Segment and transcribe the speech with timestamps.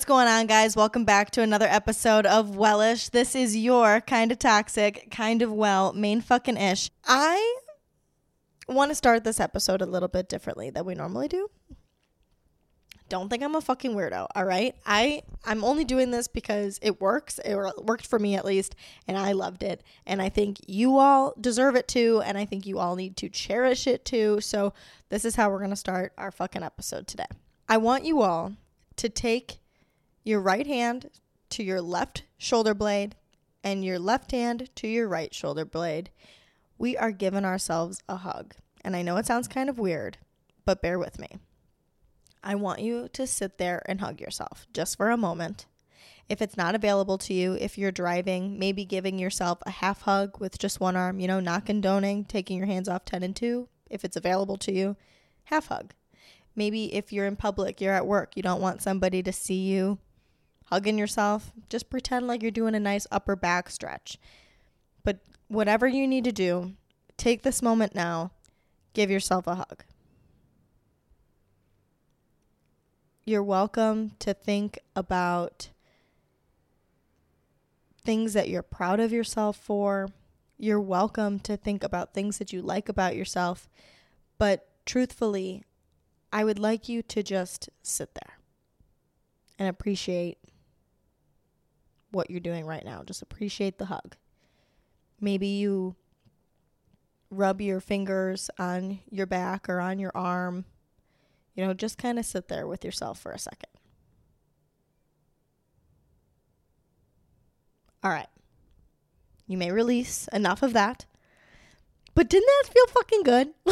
[0.00, 0.76] What's going on, guys?
[0.76, 3.10] Welcome back to another episode of Wellish.
[3.10, 6.90] This is your kind of toxic, kind of well, main fucking ish.
[7.04, 7.58] I
[8.66, 11.50] want to start this episode a little bit differently than we normally do.
[13.10, 14.74] Don't think I'm a fucking weirdo, all right?
[14.86, 17.38] I I'm only doing this because it works.
[17.44, 17.54] It
[17.84, 18.76] worked for me at least,
[19.06, 19.82] and I loved it.
[20.06, 23.28] And I think you all deserve it too, and I think you all need to
[23.28, 24.40] cherish it too.
[24.40, 24.72] So,
[25.10, 27.28] this is how we're going to start our fucking episode today.
[27.68, 28.54] I want you all
[28.96, 29.59] to take
[30.30, 31.10] your right hand
[31.50, 33.16] to your left shoulder blade
[33.64, 36.08] and your left hand to your right shoulder blade.
[36.78, 38.54] We are giving ourselves a hug.
[38.82, 40.16] And I know it sounds kind of weird,
[40.64, 41.28] but bear with me.
[42.42, 45.66] I want you to sit there and hug yourself just for a moment.
[46.28, 50.40] If it's not available to you, if you're driving, maybe giving yourself a half hug
[50.40, 53.68] with just one arm, you know, not condoning taking your hands off 10 and 2.
[53.90, 54.96] If it's available to you,
[55.44, 55.92] half hug.
[56.54, 59.98] Maybe if you're in public, you're at work, you don't want somebody to see you
[60.70, 64.18] hugging yourself, just pretend like you're doing a nice upper back stretch.
[65.02, 65.18] But
[65.48, 66.74] whatever you need to do,
[67.16, 68.30] take this moment now,
[68.94, 69.84] give yourself a hug.
[73.24, 75.70] You're welcome to think about
[78.04, 80.08] things that you're proud of yourself for.
[80.56, 83.68] You're welcome to think about things that you like about yourself.
[84.38, 85.64] But truthfully,
[86.32, 88.38] I would like you to just sit there
[89.58, 90.38] and appreciate
[92.10, 93.02] what you're doing right now.
[93.04, 94.16] Just appreciate the hug.
[95.20, 95.96] Maybe you
[97.30, 100.64] rub your fingers on your back or on your arm.
[101.54, 103.68] You know, just kind of sit there with yourself for a second.
[108.02, 108.28] All right.
[109.46, 111.06] You may release enough of that.
[112.14, 113.48] But didn't that feel fucking good?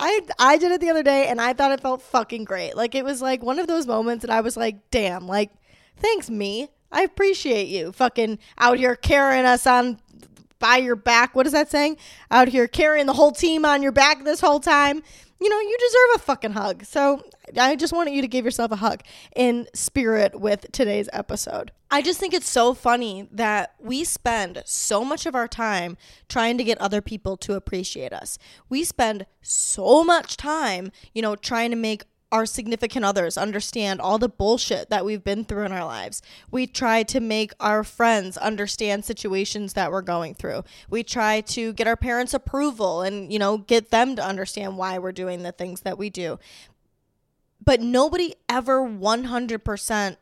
[0.00, 2.76] I I did it the other day and I thought it felt fucking great.
[2.76, 5.50] Like it was like one of those moments that I was like, "Damn, like
[5.96, 6.68] thanks me.
[6.90, 9.98] I appreciate you fucking out here carrying us on
[10.58, 11.34] by your back.
[11.34, 11.96] What is that saying?
[12.30, 15.02] Out here carrying the whole team on your back this whole time.
[15.40, 16.84] You know, you deserve a fucking hug.
[16.84, 17.22] So
[17.56, 19.02] I just wanted you to give yourself a hug
[19.36, 21.70] in spirit with today's episode.
[21.90, 25.96] I just think it's so funny that we spend so much of our time
[26.28, 28.36] trying to get other people to appreciate us.
[28.68, 34.18] We spend so much time, you know, trying to make our significant others understand all
[34.18, 36.20] the bullshit that we've been through in our lives.
[36.50, 40.64] We try to make our friends understand situations that we're going through.
[40.90, 44.98] We try to get our parents' approval and, you know, get them to understand why
[44.98, 46.38] we're doing the things that we do.
[47.64, 50.16] But nobody ever 100%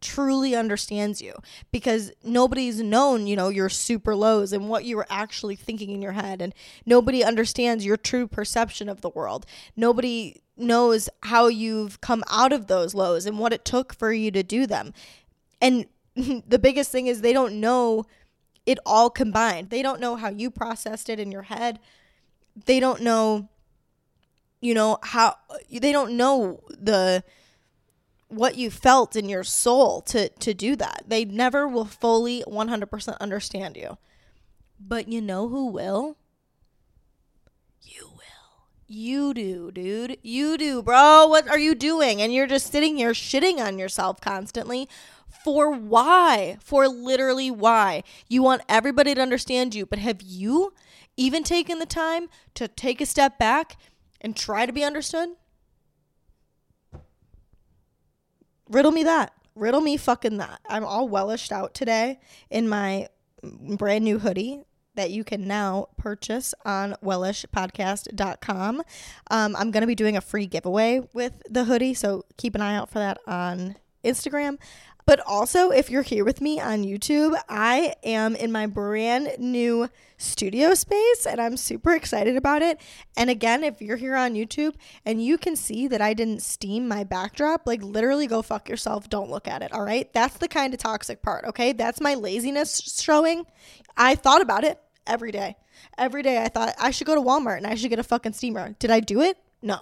[0.00, 1.34] truly understands you
[1.70, 6.02] because nobody's known, you know, your super lows and what you were actually thinking in
[6.02, 6.40] your head.
[6.40, 6.54] And
[6.86, 9.46] nobody understands your true perception of the world.
[9.76, 14.30] Nobody knows how you've come out of those lows and what it took for you
[14.30, 14.92] to do them.
[15.60, 18.04] And the biggest thing is they don't know
[18.66, 19.70] it all combined.
[19.70, 21.78] They don't know how you processed it in your head.
[22.66, 23.48] They don't know
[24.60, 25.36] you know how
[25.70, 27.24] they don't know the
[28.30, 31.04] what you felt in your soul to to do that.
[31.06, 33.98] They never will fully 100% understand you.
[34.78, 36.16] But you know who will?
[37.82, 38.20] You will.
[38.86, 40.18] You do, dude.
[40.22, 41.26] You do, bro.
[41.26, 42.22] What are you doing?
[42.22, 44.88] And you're just sitting here shitting on yourself constantly.
[45.44, 46.58] For why?
[46.60, 48.02] For literally why?
[48.28, 50.72] You want everybody to understand you, but have you
[51.16, 53.76] even taken the time to take a step back
[54.20, 55.30] and try to be understood?
[58.70, 59.32] Riddle me that.
[59.54, 60.60] Riddle me fucking that.
[60.68, 63.08] I'm all wellished out today in my
[63.42, 64.62] brand new hoodie
[64.94, 68.82] that you can now purchase on wellishpodcast.com.
[69.30, 72.60] Um, I'm going to be doing a free giveaway with the hoodie, so keep an
[72.60, 74.58] eye out for that on Instagram.
[75.06, 79.88] But also, if you're here with me on YouTube, I am in my brand new
[80.18, 82.80] studio space and I'm super excited about it.
[83.16, 84.74] And again, if you're here on YouTube
[85.04, 89.08] and you can see that I didn't steam my backdrop, like literally go fuck yourself.
[89.08, 89.72] Don't look at it.
[89.72, 90.12] All right.
[90.12, 91.44] That's the kind of toxic part.
[91.46, 91.72] Okay.
[91.72, 93.46] That's my laziness showing.
[93.96, 95.56] I thought about it every day.
[95.96, 98.34] Every day I thought I should go to Walmart and I should get a fucking
[98.34, 98.76] steamer.
[98.78, 99.38] Did I do it?
[99.62, 99.80] No.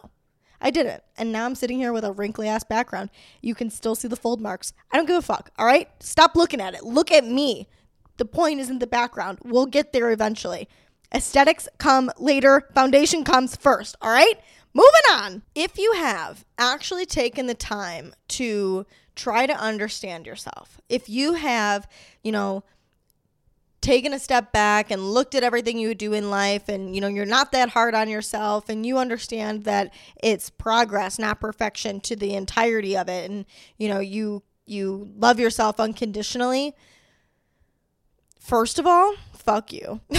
[0.61, 1.03] I didn't.
[1.17, 3.11] And now I'm sitting here with a wrinkly ass background.
[3.41, 4.73] You can still see the fold marks.
[4.91, 5.51] I don't give a fuck.
[5.59, 5.89] All right?
[6.01, 6.83] Stop looking at it.
[6.85, 7.69] Look at me.
[8.17, 9.39] The point is in the background.
[9.45, 10.69] We'll get there eventually.
[11.15, 13.97] Aesthetics come later, foundation comes first.
[14.03, 14.35] All right?
[14.75, 15.43] Moving on.
[15.55, 18.85] If you have actually taken the time to
[19.17, 21.89] try to understand yourself, if you have,
[22.23, 22.65] you know,
[23.89, 27.09] taken a step back and looked at everything you do in life and you know
[27.09, 29.91] you're not that hard on yourself and you understand that
[30.23, 33.47] it's progress not perfection to the entirety of it and
[33.79, 36.75] you know you you love yourself unconditionally
[38.39, 40.03] first of all fuck you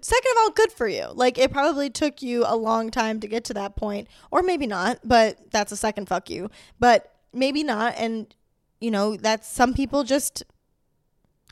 [0.00, 1.08] Second of all, good for you.
[1.14, 4.66] Like it probably took you a long time to get to that point, or maybe
[4.66, 6.50] not, but that's a second fuck you.
[6.80, 7.94] But maybe not.
[7.96, 8.34] And,
[8.80, 10.42] you know, that's some people just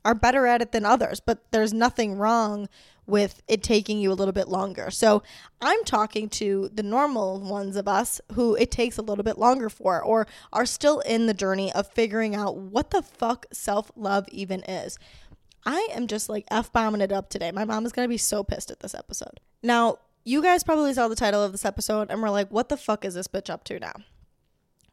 [0.04, 2.68] are better at it than others, but there's nothing wrong
[3.06, 4.90] with it taking you a little bit longer.
[4.90, 5.22] So
[5.60, 9.68] I'm talking to the normal ones of us who it takes a little bit longer
[9.68, 14.26] for or are still in the journey of figuring out what the fuck self love
[14.30, 14.98] even is.
[15.66, 17.50] I am just like F bombing it up today.
[17.50, 19.40] My mom is going to be so pissed at this episode.
[19.62, 22.76] Now, you guys probably saw the title of this episode and we're like, what the
[22.76, 23.94] fuck is this bitch up to now?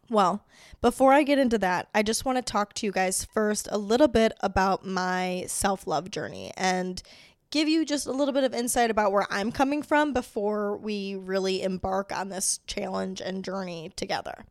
[0.09, 0.45] Well,
[0.81, 3.77] before I get into that, I just want to talk to you guys first a
[3.77, 7.01] little bit about my self love journey and
[7.49, 11.15] give you just a little bit of insight about where I'm coming from before we
[11.15, 14.45] really embark on this challenge and journey together.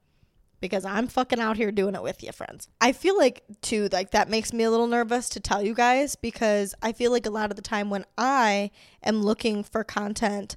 [0.61, 2.69] Because I'm fucking out here doing it with you, friends.
[2.81, 6.17] I feel like, too, like that makes me a little nervous to tell you guys
[6.17, 8.71] because I feel like a lot of the time when I
[9.03, 10.57] am looking for content,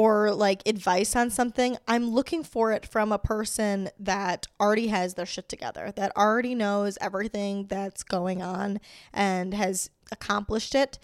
[0.00, 5.12] or like advice on something, I'm looking for it from a person that already has
[5.12, 8.80] their shit together, that already knows everything that's going on
[9.12, 10.98] and has accomplished it.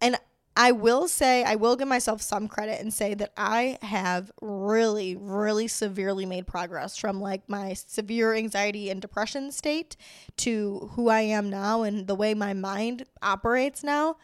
[0.00, 0.16] And
[0.56, 5.16] I will say, I will give myself some credit and say that I have really,
[5.16, 9.96] really severely made progress from like my severe anxiety and depression state
[10.36, 14.18] to who I am now and the way my mind operates now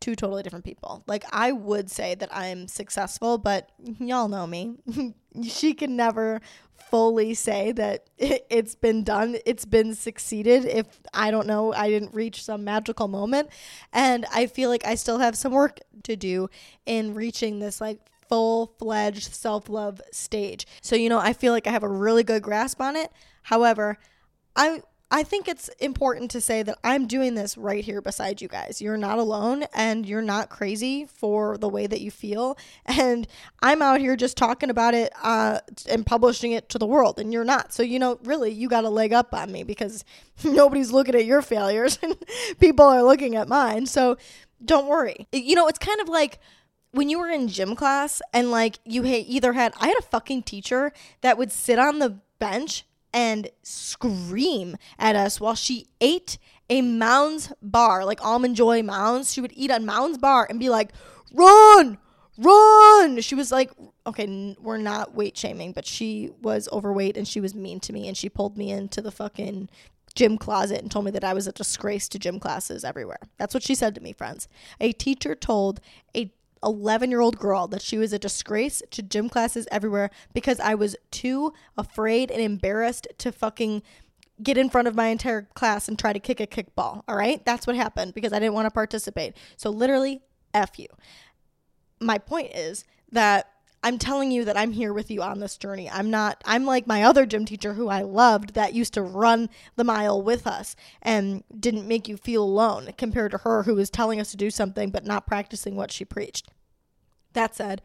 [0.00, 1.02] two totally different people.
[1.06, 4.76] Like I would say that I'm successful, but y'all know me.
[5.42, 6.40] she can never
[6.90, 11.88] fully say that it, has been done, it's been succeeded if I don't know, I
[11.88, 13.48] didn't reach some magical moment.
[13.92, 16.48] And I feel like I still have some work to do
[16.86, 17.98] in reaching this like
[18.28, 20.66] full fledged self love stage.
[20.80, 23.10] So, you know, I feel like I have a really good grasp on it.
[23.42, 23.98] However,
[24.56, 24.82] I
[25.14, 28.82] I think it's important to say that I'm doing this right here beside you guys.
[28.82, 32.58] You're not alone and you're not crazy for the way that you feel.
[32.86, 33.28] And
[33.62, 37.32] I'm out here just talking about it uh, and publishing it to the world, and
[37.32, 37.72] you're not.
[37.72, 40.04] So, you know, really, you got a leg up on me because
[40.44, 42.16] nobody's looking at your failures and
[42.58, 43.86] people are looking at mine.
[43.86, 44.16] So,
[44.64, 45.28] don't worry.
[45.32, 46.40] You know, it's kind of like
[46.90, 50.42] when you were in gym class and like you either had, I had a fucking
[50.42, 52.84] teacher that would sit on the bench
[53.14, 56.36] and scream at us while she ate
[56.68, 59.32] a Mounds bar, like almond joy Mounds.
[59.32, 60.92] She would eat a Mounds bar and be like,
[61.32, 61.98] "Run,
[62.36, 63.70] run!" She was like,
[64.06, 68.08] "Okay, we're not weight shaming, but she was overweight and she was mean to me,
[68.08, 69.70] and she pulled me into the fucking
[70.14, 73.18] gym closet and told me that I was a disgrace to gym classes everywhere.
[73.38, 74.48] That's what she said to me, friends.
[74.80, 75.80] A teacher told
[76.16, 76.32] a
[76.64, 80.74] 11 year old girl that she was a disgrace to gym classes everywhere because I
[80.74, 83.82] was too afraid and embarrassed to fucking
[84.42, 87.02] get in front of my entire class and try to kick a kickball.
[87.06, 87.44] All right.
[87.44, 89.36] That's what happened because I didn't want to participate.
[89.56, 90.22] So, literally,
[90.52, 90.88] F you.
[92.00, 93.48] My point is that
[93.84, 95.90] I'm telling you that I'm here with you on this journey.
[95.90, 99.50] I'm not, I'm like my other gym teacher who I loved that used to run
[99.76, 103.90] the mile with us and didn't make you feel alone compared to her who was
[103.90, 106.48] telling us to do something but not practicing what she preached.
[107.34, 107.82] That said,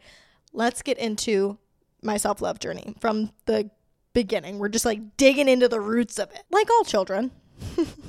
[0.54, 1.58] let's get into
[2.02, 3.70] my self love journey from the
[4.14, 4.58] beginning.
[4.58, 7.30] We're just like digging into the roots of it, like all children.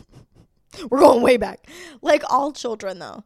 [0.89, 1.67] We're going way back.
[2.01, 3.25] Like all children, though,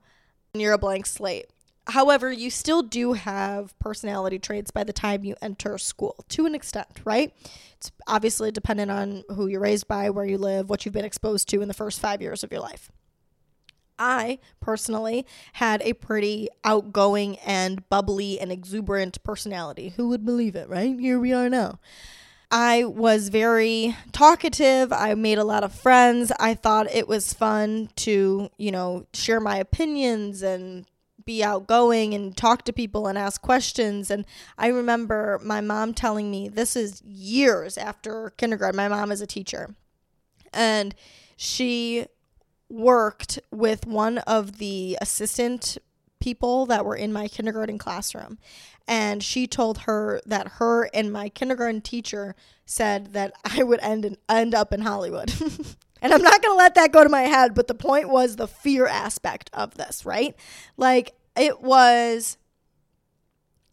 [0.56, 1.52] you're a blank slate.
[1.88, 6.56] However, you still do have personality traits by the time you enter school to an
[6.56, 7.32] extent, right?
[7.78, 11.48] It's obviously dependent on who you're raised by, where you live, what you've been exposed
[11.50, 12.92] to in the first five years of your life.
[14.00, 19.94] I personally had a pretty outgoing and bubbly and exuberant personality.
[19.96, 21.00] Who would believe it, right?
[21.00, 21.80] Here we are now.
[22.52, 24.92] I was very talkative.
[24.92, 26.32] I made a lot of friends.
[26.40, 30.86] I thought it was fun to, you know, share my opinions and
[31.26, 34.12] be outgoing and talk to people and ask questions.
[34.12, 34.26] And
[34.58, 38.78] I remember my mom telling me this is years after kindergarten.
[38.78, 39.76] My mom is a teacher.
[40.54, 40.96] And
[41.36, 42.06] she
[42.70, 45.78] worked with one of the assistant
[46.20, 48.38] people that were in my kindergarten classroom.
[48.88, 54.06] And she told her that her and my kindergarten teacher said that I would end
[54.06, 55.34] in, end up in Hollywood.
[56.02, 58.36] and I'm not going to let that go to my head, but the point was
[58.36, 60.36] the fear aspect of this, right?
[60.78, 62.38] Like it was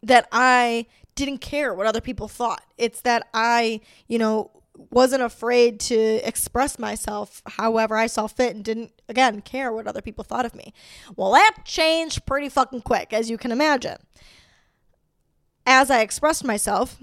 [0.01, 2.63] that I didn't care what other people thought.
[2.77, 4.51] It's that I, you know,
[4.89, 5.95] wasn't afraid to
[6.27, 10.55] express myself however I saw fit and didn't, again, care what other people thought of
[10.55, 10.73] me.
[11.15, 13.97] Well, that changed pretty fucking quick, as you can imagine.
[15.65, 16.97] As I expressed myself,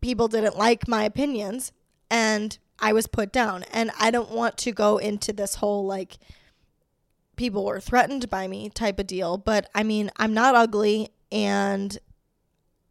[0.00, 1.72] people didn't like my opinions
[2.10, 3.64] and I was put down.
[3.72, 6.18] And I don't want to go into this whole like,
[7.36, 11.96] people were threatened by me type of deal, but I mean, I'm not ugly and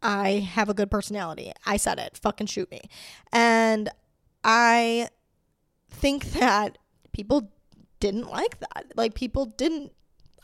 [0.01, 1.51] I have a good personality.
[1.65, 2.17] I said it.
[2.17, 2.81] Fucking shoot me.
[3.31, 3.89] And
[4.43, 5.10] I
[5.89, 6.77] think that
[7.12, 7.51] people
[8.00, 8.86] didn't like that.
[8.96, 9.91] Like people didn't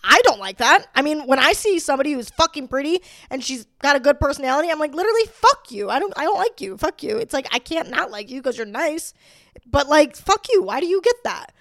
[0.05, 0.87] I don't like that.
[0.93, 4.69] I mean, when I see somebody who's fucking pretty and she's got a good personality,
[4.69, 5.89] I'm like literally fuck you.
[5.89, 6.77] I don't I don't like you.
[6.77, 7.17] Fuck you.
[7.17, 9.13] It's like I can't not like you because you're nice.
[9.65, 10.61] But like fuck you.
[10.61, 11.51] Why do you get that?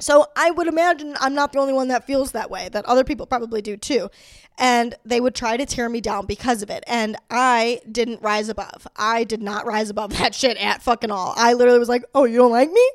[0.00, 3.04] So I would imagine I'm not the only one that feels that way, that other
[3.04, 4.10] people probably do too.
[4.58, 6.82] And they would try to tear me down because of it.
[6.86, 8.86] And I didn't rise above.
[8.96, 11.34] I did not rise above that shit at fucking all.
[11.36, 12.90] I literally was like, oh, you don't like me?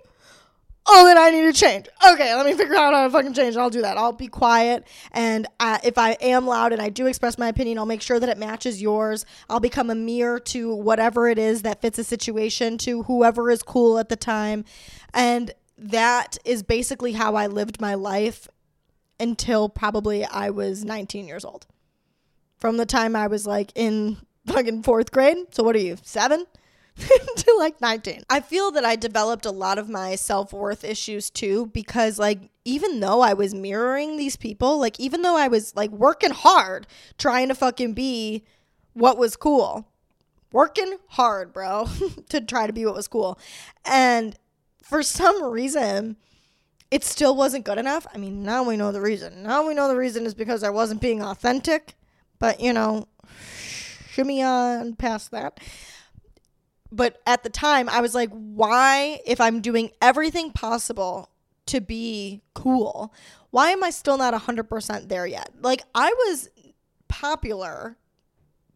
[0.92, 1.88] Oh, then I need to change.
[2.12, 3.56] Okay, let me figure out how to fucking change.
[3.56, 3.96] I'll do that.
[3.98, 4.88] I'll be quiet.
[5.12, 8.28] And if I am loud and I do express my opinion, I'll make sure that
[8.28, 9.24] it matches yours.
[9.50, 13.62] I'll become a mirror to whatever it is that fits a situation, to whoever is
[13.62, 14.66] cool at the time.
[15.14, 18.48] And that is basically how I lived my life
[19.20, 21.68] until probably I was 19 years old.
[22.58, 24.18] From the time I was like in
[24.48, 25.38] fucking fourth grade.
[25.52, 26.46] So what are you, seven?
[27.36, 28.24] to like 19.
[28.30, 32.50] I feel that I developed a lot of my self worth issues too because, like,
[32.66, 36.88] even though I was mirroring these people, like, even though I was like working hard
[37.18, 38.44] trying to fucking be
[38.94, 39.88] what was cool,
[40.52, 41.88] working hard, bro,
[42.30, 43.40] to try to be what was cool.
[43.86, 44.36] And
[44.84, 46.18] for some reason,
[46.92, 48.08] it still wasn't good enough.
[48.14, 49.44] I mean, now we know the reason.
[49.44, 51.96] Now we know the reason is because I wasn't being authentic.
[52.40, 53.08] But, you know,
[54.10, 55.60] shimmy on past that.
[56.92, 61.30] But at the time, I was like, why, if I'm doing everything possible
[61.68, 63.14] to be cool,
[63.52, 65.52] why am I still not 100% there yet?
[65.62, 66.50] Like, I was
[67.08, 67.98] popular.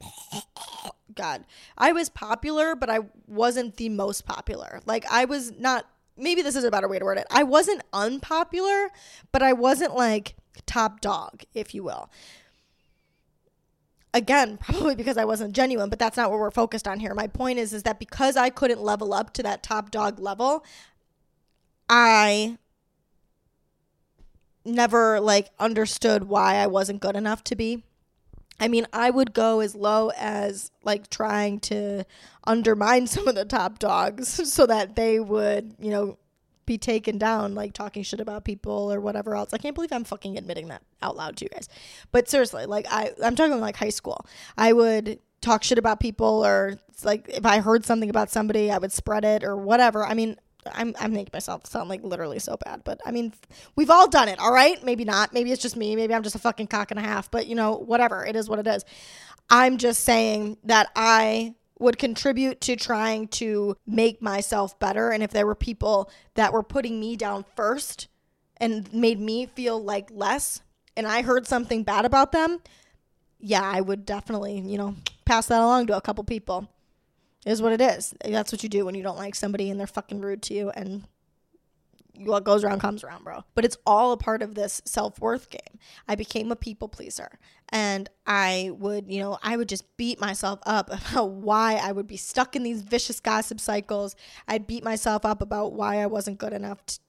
[1.15, 1.46] God,
[1.77, 4.82] I was popular, but I wasn't the most popular.
[4.86, 5.86] Like, I was not
[6.17, 7.27] maybe this is a better way to word it.
[7.32, 8.89] I wasn't unpopular,
[9.32, 12.10] but I wasn't like top dog, if you will.
[14.13, 14.74] Again, mm-hmm.
[14.74, 17.13] probably because I wasn't genuine, but that's not what we're focused on here.
[17.13, 20.63] My point is is that because I couldn't level up to that top dog level,
[21.89, 22.58] I
[24.65, 27.84] never like understood why I wasn't good enough to be.
[28.60, 32.05] I mean, I would go as low as like trying to
[32.46, 36.17] undermine some of the top dogs so that they would, you know,
[36.65, 39.53] be taken down, like talking shit about people or whatever else.
[39.53, 41.70] I can't believe I'm fucking admitting that out loud to you guys.
[42.12, 44.25] But seriously, like I, I'm talking like high school.
[44.58, 48.77] I would talk shit about people or like if I heard something about somebody, I
[48.77, 50.05] would spread it or whatever.
[50.05, 50.38] I mean,
[50.72, 53.34] I'm I'm making myself sound like literally so bad, but I mean,
[53.75, 54.82] we've all done it, all right?
[54.84, 55.34] Maybe not.
[55.34, 55.96] Maybe it's just me.
[55.96, 58.25] Maybe I'm just a fucking cock and a half, but you know, whatever.
[58.25, 58.86] It is what it is.
[59.50, 65.31] I'm just saying that I would contribute to trying to make myself better and if
[65.31, 68.07] there were people that were putting me down first
[68.57, 70.61] and made me feel like less
[70.95, 72.59] and I heard something bad about them,
[73.39, 76.69] yeah, I would definitely, you know, pass that along to a couple people
[77.45, 78.13] is what it is.
[78.23, 80.69] That's what you do when you don't like somebody and they're fucking rude to you
[80.69, 81.03] and
[82.17, 83.43] what goes around comes around, bro.
[83.55, 85.79] But it's all a part of this self worth game.
[86.08, 87.39] I became a people pleaser
[87.70, 92.08] and I would, you know, I would just beat myself up about why I would
[92.08, 94.15] be stuck in these vicious gossip cycles.
[94.48, 97.00] I'd beat myself up about why I wasn't good enough to,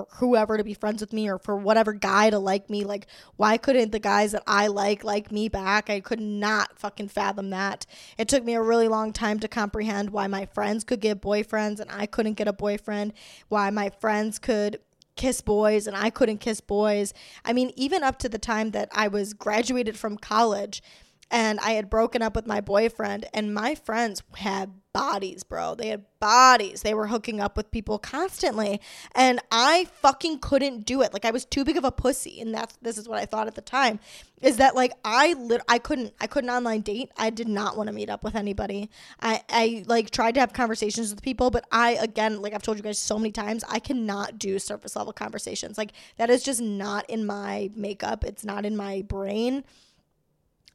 [0.00, 2.84] for whoever to be friends with me or for whatever guy to like me.
[2.84, 5.90] Like, why couldn't the guys that I like like me back?
[5.90, 7.86] I could not fucking fathom that.
[8.18, 11.80] It took me a really long time to comprehend why my friends could get boyfriends
[11.80, 13.12] and I couldn't get a boyfriend,
[13.48, 14.80] why my friends could
[15.16, 17.12] kiss boys and I couldn't kiss boys.
[17.44, 20.82] I mean, even up to the time that I was graduated from college
[21.30, 25.74] and I had broken up with my boyfriend, and my friends had bodies, bro.
[25.76, 26.82] They had bodies.
[26.82, 28.80] They were hooking up with people constantly,
[29.14, 31.12] and I fucking couldn't do it.
[31.12, 33.46] Like I was too big of a pussy, and that's this is what I thought
[33.46, 34.00] at the time.
[34.42, 37.10] Is that like I lit I couldn't I couldn't online date.
[37.16, 38.90] I did not want to meet up with anybody.
[39.20, 42.76] I I like tried to have conversations with people, but I again like I've told
[42.76, 45.78] you guys so many times, I cannot do surface level conversations.
[45.78, 48.24] Like that is just not in my makeup.
[48.24, 49.64] It's not in my brain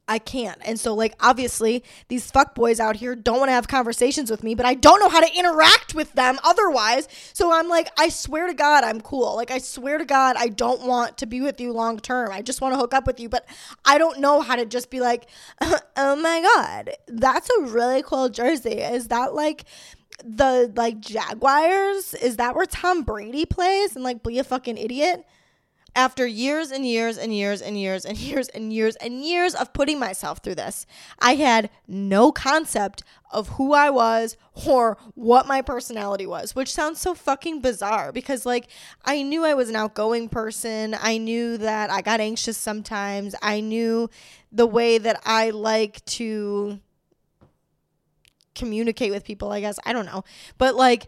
[0.07, 0.59] I can't.
[0.63, 4.43] And so, like, obviously, these fuck boys out here don't want to have conversations with
[4.43, 7.07] me, but I don't know how to interact with them otherwise.
[7.33, 9.35] So I'm like, I swear to God, I'm cool.
[9.35, 12.31] Like, I swear to God, I don't want to be with you long term.
[12.31, 13.47] I just want to hook up with you, but
[13.83, 15.27] I don't know how to just be like,
[15.61, 18.81] oh my God, that's a really cool jersey.
[18.81, 19.65] Is that like,
[20.23, 22.13] the like Jaguars?
[22.13, 25.25] Is that where Tom Brady plays and like be a fucking idiot?
[25.97, 29.71] After years and years and years and years and years and years and years of
[29.71, 30.85] putting myself through this,
[31.19, 34.35] I had no concept of who I was
[34.67, 38.67] or what my personality was, which sounds so fucking bizarre because, like,
[39.05, 40.97] I knew I was an outgoing person.
[40.99, 43.33] I knew that I got anxious sometimes.
[43.41, 44.09] I knew
[44.51, 46.79] the way that I like to
[48.53, 49.79] communicate with people, I guess.
[49.85, 50.25] I don't know.
[50.57, 51.07] But, like,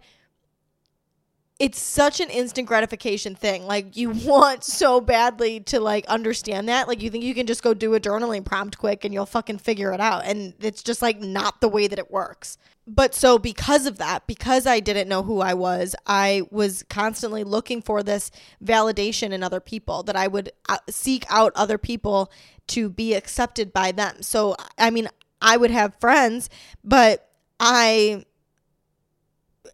[1.59, 3.65] it's such an instant gratification thing.
[3.65, 6.87] Like you want so badly to like understand that.
[6.87, 9.57] Like you think you can just go do a journaling prompt quick and you'll fucking
[9.59, 10.25] figure it out.
[10.25, 12.57] And it's just like not the way that it works.
[12.89, 17.43] But so because of that, because I didn't know who I was, I was constantly
[17.43, 18.31] looking for this
[18.63, 22.31] validation in other people that I would uh, seek out other people
[22.67, 24.21] to be accepted by them.
[24.21, 25.09] So I mean,
[25.41, 26.49] I would have friends,
[26.83, 28.23] but I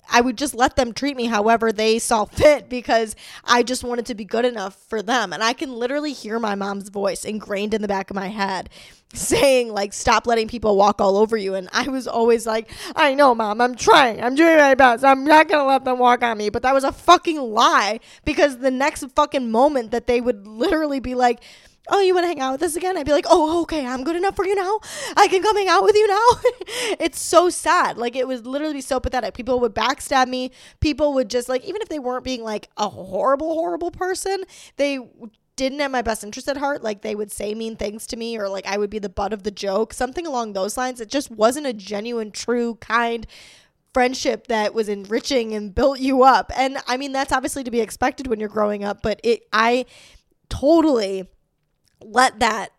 [0.10, 4.05] I would just let them treat me however they saw fit because I just wanted
[4.07, 5.33] to be good enough for them.
[5.33, 8.69] And I can literally hear my mom's voice ingrained in the back of my head
[9.13, 11.55] saying like stop letting people walk all over you.
[11.55, 14.22] And I was always like I know mom I'm trying.
[14.22, 15.03] I'm doing my best.
[15.03, 16.50] I'm not to let them walk on me.
[16.50, 21.00] But that was a fucking lie because the next fucking moment that they would literally
[21.00, 21.41] be like
[21.90, 22.98] oh, you want to hang out with us again?
[22.98, 24.80] I'd be like, oh, okay, I'm good enough for you now.
[25.18, 26.28] I can come hang out with you now.
[27.00, 27.98] it's so sad.
[27.98, 29.34] Like, it would literally so pathetic.
[29.34, 30.52] People would backstab me.
[30.80, 34.44] People would just, like, even if they weren't being like a horrible, horrible person,
[34.78, 35.00] they
[35.56, 36.84] didn't have my best interest at heart.
[36.84, 39.34] Like, they would say mean things to me, or like I would be the butt
[39.34, 41.02] of the joke, something along those lines.
[41.02, 43.28] It just wasn't a genuine, true, kind,
[43.94, 46.52] friendship that was enriching and built you up.
[46.56, 49.86] And I mean, that's obviously to be expected when you're growing up, but it, I
[50.50, 51.28] totally
[52.05, 52.69] let that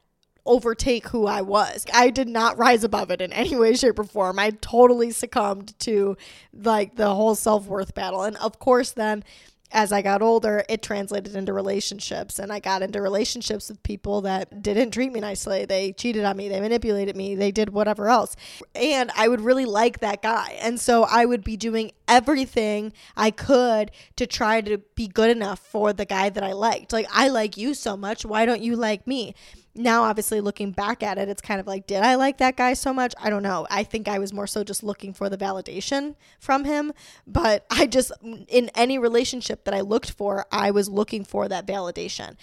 [0.46, 1.86] overtake who I was.
[1.92, 4.38] I did not rise above it in any way, shape, or form.
[4.38, 6.16] I totally succumbed to
[6.52, 8.22] like the whole self worth battle.
[8.22, 9.24] And of course, then
[9.72, 12.38] as I got older, it translated into relationships.
[12.38, 15.64] And I got into relationships with people that didn't treat me nicely.
[15.64, 18.36] They cheated on me, they manipulated me, they did whatever else.
[18.74, 20.56] And I would really like that guy.
[20.60, 25.58] And so I would be doing everything I could to try to be good enough
[25.58, 26.92] for the guy that I liked.
[26.92, 28.24] Like, I like you so much.
[28.24, 29.34] Why don't you like me?
[29.74, 32.72] Now obviously looking back at it it's kind of like did i like that guy
[32.74, 33.14] so much?
[33.20, 33.66] I don't know.
[33.70, 36.92] I think i was more so just looking for the validation from him
[37.26, 38.12] but i just
[38.48, 42.36] in any relationship that i looked for i was looking for that validation.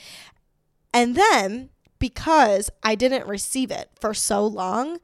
[0.93, 4.99] And then because i didn't receive it for so long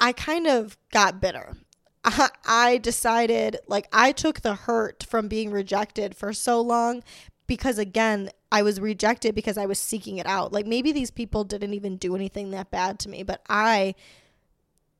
[0.00, 1.56] i kind of got bitter.
[2.44, 7.02] I decided like I took the hurt from being rejected for so long
[7.46, 10.52] because again, I was rejected because I was seeking it out.
[10.52, 13.94] Like maybe these people didn't even do anything that bad to me, but I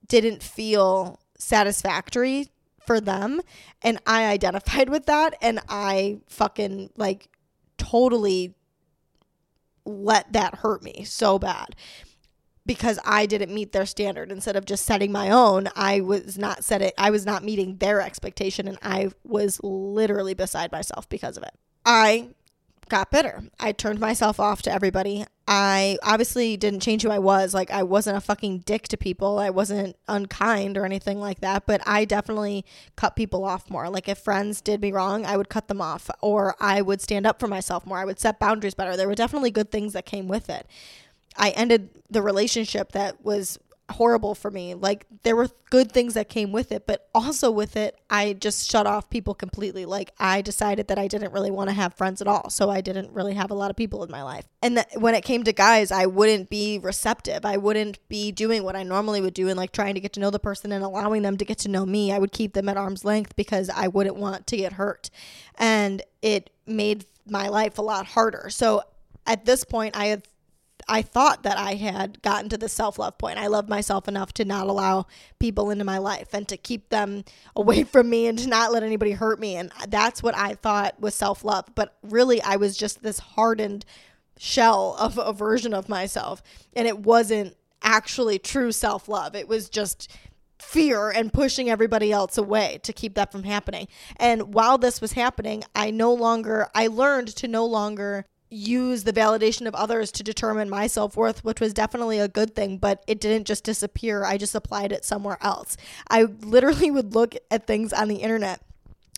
[0.09, 2.49] didn't feel satisfactory
[2.85, 3.41] for them
[3.83, 7.29] and I identified with that and I fucking like
[7.79, 8.55] totally
[9.85, 11.77] let that hurt me so bad
[12.65, 16.65] because I didn't meet their standard instead of just setting my own I was not
[16.65, 21.43] setting I was not meeting their expectation and I was literally beside myself because of
[21.43, 21.55] it.
[21.85, 22.29] I
[22.89, 23.43] got bitter.
[23.59, 25.25] I turned myself off to everybody.
[25.49, 27.53] I obviously didn't change who I was.
[27.53, 29.39] Like, I wasn't a fucking dick to people.
[29.39, 32.65] I wasn't unkind or anything like that, but I definitely
[32.95, 33.89] cut people off more.
[33.89, 37.27] Like, if friends did me wrong, I would cut them off or I would stand
[37.27, 37.99] up for myself more.
[37.99, 38.97] I would set boundaries better.
[38.97, 40.67] There were definitely good things that came with it.
[41.37, 43.59] I ended the relationship that was
[43.93, 44.75] horrible for me.
[44.75, 48.71] Like there were good things that came with it, but also with it, I just
[48.71, 49.85] shut off people completely.
[49.85, 52.81] Like I decided that I didn't really want to have friends at all, so I
[52.81, 54.47] didn't really have a lot of people in my life.
[54.61, 57.45] And th- when it came to guys, I wouldn't be receptive.
[57.45, 60.21] I wouldn't be doing what I normally would do and like trying to get to
[60.21, 62.13] know the person and allowing them to get to know me.
[62.13, 65.11] I would keep them at arm's length because I wouldn't want to get hurt.
[65.57, 68.49] And it made my life a lot harder.
[68.51, 68.83] So
[69.27, 70.27] at this point, I had
[70.89, 73.39] I thought that I had gotten to the self love point.
[73.39, 75.07] I love myself enough to not allow
[75.39, 78.83] people into my life and to keep them away from me and to not let
[78.83, 79.57] anybody hurt me.
[79.57, 81.67] And that's what I thought was self love.
[81.75, 83.85] But really, I was just this hardened
[84.39, 86.43] shell of a version of myself.
[86.75, 89.35] And it wasn't actually true self love.
[89.35, 90.11] It was just
[90.63, 93.89] fear and pushing everybody else away to keep that from happening.
[94.17, 99.13] And while this was happening, I no longer, I learned to no longer use the
[99.13, 103.03] validation of others to determine my self worth, which was definitely a good thing, but
[103.07, 104.25] it didn't just disappear.
[104.25, 105.77] I just applied it somewhere else.
[106.11, 108.61] I literally would look at things on the internet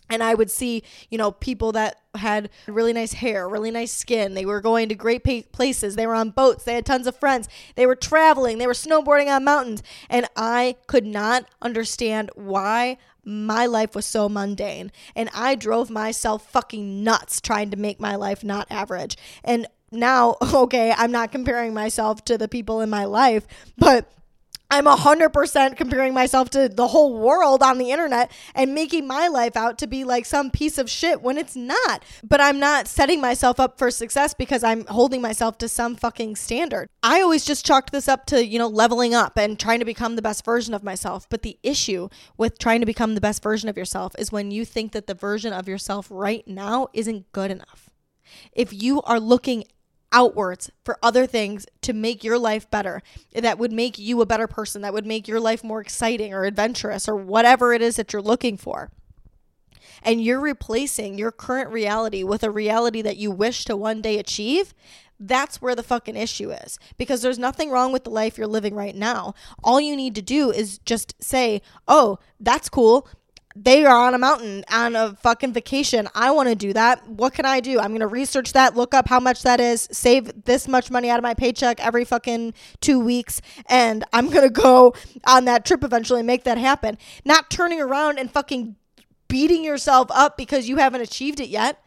[0.09, 4.35] and I would see, you know, people that had really nice hair, really nice skin.
[4.35, 5.95] They were going to great places.
[5.95, 6.63] They were on boats.
[6.63, 7.49] They had tons of friends.
[7.75, 8.57] They were traveling.
[8.57, 9.81] They were snowboarding on mountains.
[10.09, 14.91] And I could not understand why my life was so mundane.
[15.15, 19.17] And I drove myself fucking nuts trying to make my life not average.
[19.43, 24.11] And now, okay, I'm not comparing myself to the people in my life, but
[24.69, 29.55] I'm 100% comparing myself to the whole world on the internet and making my life
[29.55, 32.03] out to be like some piece of shit when it's not.
[32.23, 36.35] But I'm not setting myself up for success because I'm holding myself to some fucking
[36.35, 36.89] standard.
[37.03, 40.15] I always just chalked this up to, you know, leveling up and trying to become
[40.15, 41.27] the best version of myself.
[41.29, 44.65] But the issue with trying to become the best version of yourself is when you
[44.65, 47.89] think that the version of yourself right now isn't good enough.
[48.51, 49.65] If you are looking
[50.15, 54.47] outwards for other things to make your life better, that would make you a better
[54.47, 58.13] person, that would make your life more exciting or adventurous or whatever it is that
[58.13, 58.89] you're looking for.
[60.01, 64.17] And you're replacing your current reality with a reality that you wish to one day
[64.17, 64.73] achieve.
[65.19, 66.79] That's where the fucking issue is.
[66.97, 69.33] Because there's nothing wrong with the life you're living right now.
[69.63, 73.07] All you need to do is just say, oh, that's cool
[73.55, 76.09] they are on a mountain on a fucking vacation.
[76.13, 77.07] I want to do that.
[77.07, 77.79] What can I do?
[77.79, 81.09] I'm going to research that, look up how much that is, save this much money
[81.09, 84.93] out of my paycheck every fucking two weeks, and I'm going to go
[85.25, 86.97] on that trip eventually and make that happen.
[87.23, 88.75] Not turning around and fucking
[89.27, 91.81] beating yourself up because you haven't achieved it yet.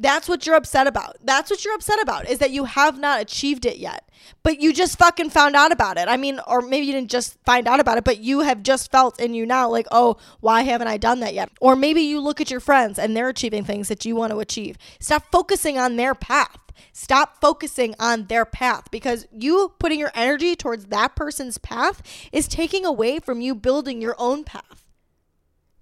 [0.00, 1.18] That's what you're upset about.
[1.22, 4.08] That's what you're upset about is that you have not achieved it yet.
[4.42, 6.08] But you just fucking found out about it.
[6.08, 8.90] I mean, or maybe you didn't just find out about it, but you have just
[8.90, 12.20] felt in you now like, "Oh, why haven't I done that yet?" Or maybe you
[12.20, 14.78] look at your friends and they're achieving things that you want to achieve.
[15.00, 16.58] Stop focusing on their path.
[16.92, 22.48] Stop focusing on their path because you putting your energy towards that person's path is
[22.48, 24.84] taking away from you building your own path.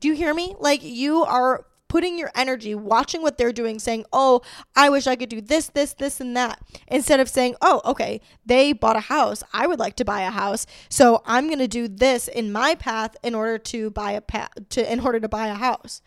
[0.00, 0.56] Do you hear me?
[0.58, 4.40] Like you are putting your energy watching what they're doing saying oh
[4.76, 8.20] i wish i could do this this this and that instead of saying oh okay
[8.48, 9.42] they bought a house.
[9.52, 10.66] I would like to buy a house.
[10.88, 14.50] So i'm going to do this in my path in order to buy a path
[14.70, 16.02] to in order to buy a house.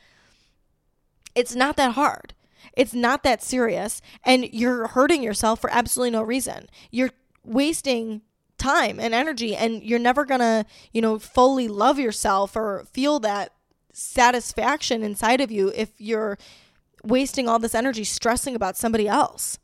[1.36, 2.34] It's not that hard.
[2.76, 6.67] It's not that serious and you're hurting yourself for absolutely no reason.
[6.89, 7.12] You're
[7.44, 8.22] wasting
[8.58, 13.20] time and energy and you're never going to you know fully love yourself or feel
[13.20, 13.54] that
[13.93, 16.38] satisfaction inside of you if you're
[17.04, 19.58] wasting all this energy stressing about somebody else.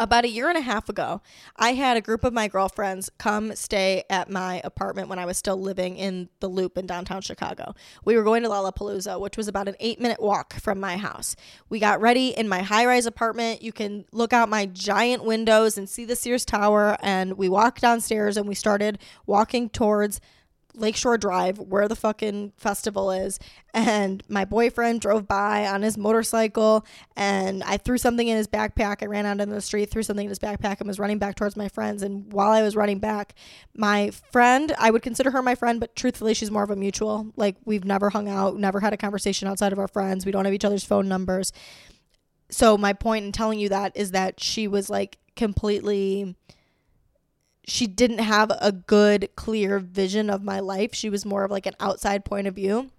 [0.00, 1.20] About a year and a half ago,
[1.54, 5.38] I had a group of my girlfriends come stay at my apartment when I was
[5.38, 7.74] still living in the loop in downtown Chicago.
[8.04, 11.36] We were going to Lollapalooza, which was about an eight minute walk from my house.
[11.68, 13.62] We got ready in my high rise apartment.
[13.62, 16.96] You can look out my giant windows and see the Sears Tower.
[17.00, 20.20] And we walked downstairs and we started walking towards
[20.74, 23.38] Lakeshore Drive, where the fucking festival is,
[23.74, 29.02] and my boyfriend drove by on his motorcycle, and I threw something in his backpack.
[29.02, 31.36] I ran out into the street, threw something in his backpack, and was running back
[31.36, 32.02] towards my friends.
[32.02, 33.34] And while I was running back,
[33.76, 37.32] my friend, I would consider her my friend, but truthfully, she's more of a mutual.
[37.36, 40.24] Like, we've never hung out, never had a conversation outside of our friends.
[40.24, 41.52] We don't have each other's phone numbers.
[42.50, 46.36] So, my point in telling you that is that she was like completely
[47.66, 50.94] she didn't have a good, clear vision of my life.
[50.94, 52.90] She was more of like an outside point of view.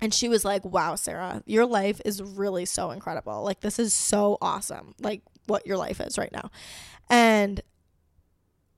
[0.00, 3.42] And she was like, wow, Sarah, your life is really so incredible.
[3.42, 4.94] Like, this is so awesome.
[5.00, 6.50] Like, what your life is right now.
[7.08, 7.62] And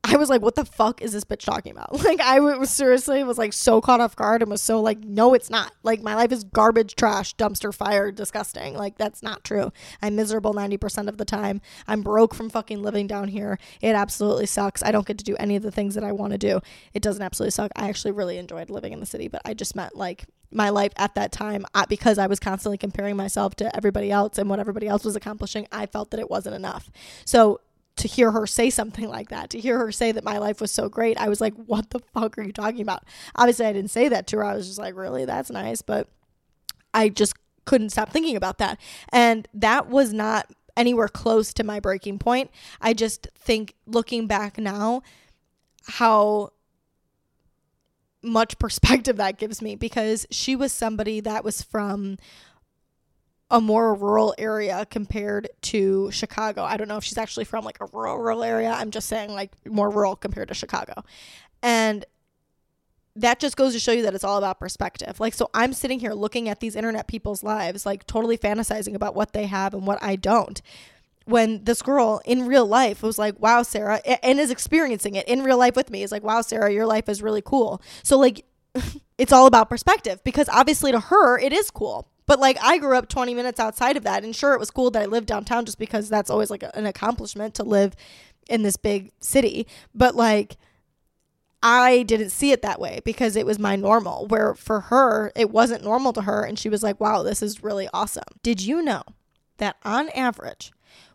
[0.03, 1.87] I was like, what the fuck is this bitch talking about?
[2.07, 5.33] Like, I was seriously was like so caught off guard and was so like, no,
[5.33, 5.73] it's not.
[5.83, 8.75] Like, my life is garbage, trash, dumpster fire, disgusting.
[8.75, 9.73] Like, that's not true.
[10.01, 11.59] I'm miserable 90% of the time.
[11.85, 13.59] I'm broke from fucking living down here.
[13.81, 14.81] It absolutely sucks.
[14.81, 16.61] I don't get to do any of the things that I want to do.
[16.93, 17.71] It doesn't absolutely suck.
[17.75, 20.93] I actually really enjoyed living in the city, but I just meant like my life
[20.95, 24.59] at that time uh, because I was constantly comparing myself to everybody else and what
[24.59, 25.67] everybody else was accomplishing.
[25.71, 26.89] I felt that it wasn't enough.
[27.25, 27.59] So
[27.97, 30.71] to hear her say something like that, to hear her say that my life was
[30.71, 33.03] so great, I was like, what the fuck are you talking about?
[33.35, 34.45] Obviously, I didn't say that to her.
[34.45, 35.25] I was just like, really?
[35.25, 35.81] That's nice.
[35.81, 36.07] But
[36.93, 38.79] I just couldn't stop thinking about that.
[39.09, 42.51] And that was not anywhere close to my breaking point.
[42.79, 45.01] I just think looking back now,
[45.87, 46.51] how
[48.21, 52.17] much perspective that gives me because she was somebody that was from
[53.49, 56.63] a more rural area compared to Chicago.
[56.63, 58.71] I don't know if she's actually from like a rural rural area.
[58.71, 61.03] I'm just saying like more rural compared to Chicago.
[61.63, 62.05] And
[63.15, 65.19] that just goes to show you that it's all about perspective.
[65.19, 69.15] Like so I'm sitting here looking at these internet people's lives like totally fantasizing about
[69.15, 70.61] what they have and what I don't.
[71.25, 75.43] When this girl in real life was like, "Wow, Sarah," and is experiencing it in
[75.43, 78.45] real life with me, is like, "Wow, Sarah, your life is really cool." So like
[79.17, 82.97] it's all about perspective because obviously to her it is cool But like I grew
[82.97, 85.65] up 20 minutes outside of that and sure it was cool that I lived downtown
[85.65, 87.95] just because that's always like an accomplishment to live
[88.49, 89.65] in this big city.
[89.95, 90.57] But like
[91.63, 95.49] I didn't see it that way because it was my normal, where for her, it
[95.49, 96.43] wasn't normal to her.
[96.43, 98.23] And she was like, wow, this is really awesome.
[98.43, 99.03] Did you know
[99.57, 100.71] that on average,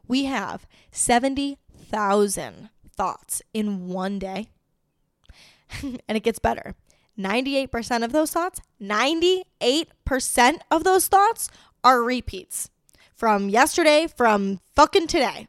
[0.08, 4.48] we have 70,000 thoughts in one day?
[5.82, 6.74] and it gets better.
[7.18, 9.44] 98% of those thoughts, 98%
[10.70, 11.48] of those thoughts
[11.84, 12.70] are repeats
[13.14, 15.48] from yesterday, from fucking today.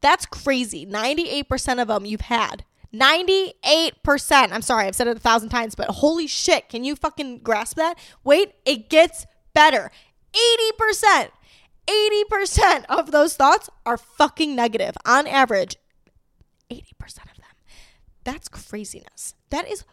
[0.00, 0.86] That's crazy.
[0.86, 2.64] 98% of them you've had.
[2.92, 3.52] 98%.
[4.52, 7.76] I'm sorry, I've said it a thousand times, but holy shit, can you fucking grasp
[7.76, 7.98] that?
[8.22, 9.90] Wait, it gets better.
[10.78, 11.28] 80%.
[11.86, 15.76] 80% of those thoughts are fucking negative on average.
[16.70, 17.44] 80% of them.
[18.24, 19.34] That's craziness.
[19.50, 19.84] That is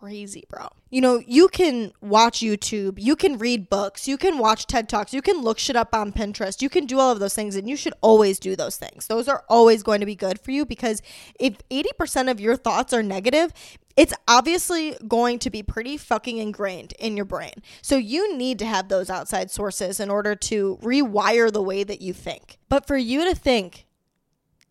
[0.00, 0.68] crazy, bro.
[0.90, 5.12] You know, you can watch YouTube, you can read books, you can watch TED Talks,
[5.12, 7.68] you can look shit up on Pinterest, you can do all of those things, and
[7.68, 9.06] you should always do those things.
[9.06, 11.02] Those are always going to be good for you because
[11.38, 13.52] if 80% of your thoughts are negative,
[13.96, 17.54] it's obviously going to be pretty fucking ingrained in your brain.
[17.82, 22.00] So you need to have those outside sources in order to rewire the way that
[22.00, 22.58] you think.
[22.68, 23.87] But for you to think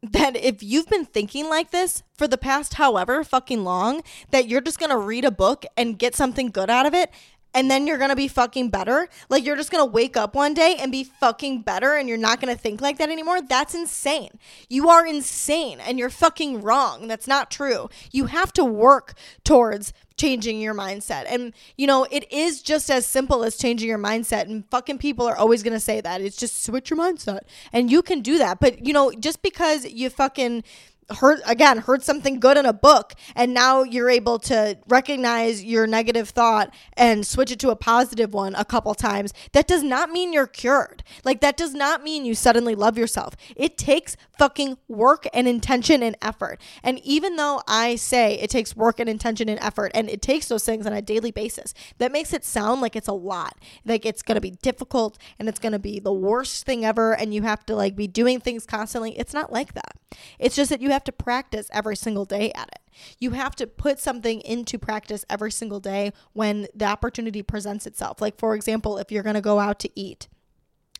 [0.04, 4.62] that if you've been thinking like this for the past however fucking long, that you're
[4.62, 7.12] just gonna read a book and get something good out of it
[7.58, 9.10] and then you're gonna be fucking better.
[9.30, 12.40] Like you're just gonna wake up one day and be fucking better and you're not
[12.40, 13.42] gonna think like that anymore.
[13.42, 14.38] That's insane.
[14.70, 17.08] You are insane and you're fucking wrong.
[17.08, 17.90] That's not true.
[18.12, 21.26] You have to work towards changing your mindset.
[21.30, 24.44] And, you know, it is just as simple as changing your mindset.
[24.44, 26.22] And fucking people are always going to say that.
[26.22, 27.42] It's just switch your mindset.
[27.72, 28.60] And you can do that.
[28.60, 30.64] But, you know, just because you fucking
[31.10, 35.88] heard again heard something good in a book and now you're able to recognize your
[35.88, 39.34] negative thought and switch it to a positive one a couple times.
[39.54, 41.04] That does not mean you're cured.
[41.24, 43.36] Like that does not mean you suddenly love yourself.
[43.56, 46.60] It takes fucking work and intention and effort.
[46.84, 50.48] And even though i say it takes work and intention and effort and it takes
[50.48, 53.58] those things on a daily basis that makes it sound like it's a lot.
[53.86, 57.14] Like it's going to be difficult and it's going to be the worst thing ever
[57.14, 59.18] and you have to like be doing things constantly.
[59.18, 59.98] It's not like that.
[60.40, 62.82] It's just that you have have to practice every single day at it.
[63.20, 68.20] You have to put something into practice every single day when the opportunity presents itself.
[68.20, 70.28] Like, for example, if you're going to go out to eat,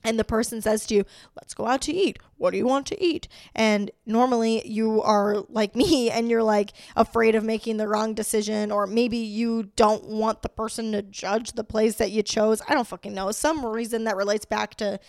[0.04, 1.06] and the person says to you,
[1.36, 2.20] Let's go out to eat.
[2.38, 3.28] What do you want to eat?
[3.56, 8.72] And normally you are like me and you're like afraid of making the wrong decision,
[8.72, 12.62] or maybe you don't want the person to judge the place that you chose.
[12.68, 13.32] I don't fucking know.
[13.32, 15.00] Some reason that relates back to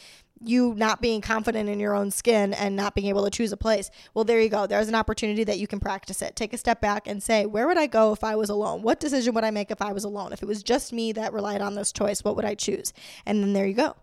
[0.45, 3.57] you not being confident in your own skin and not being able to choose a
[3.57, 3.91] place.
[4.15, 4.67] Well, there you go.
[4.67, 6.37] There's an opportunity that you can practice it.
[6.37, 8.83] Take a step back and say, where would I go if I was alone?
[8.83, 10.33] What decision would I make if I was alone?
[10.33, 12.93] If it was just me that relied on this choice, what would I choose?
[13.27, 13.95] And then there you go.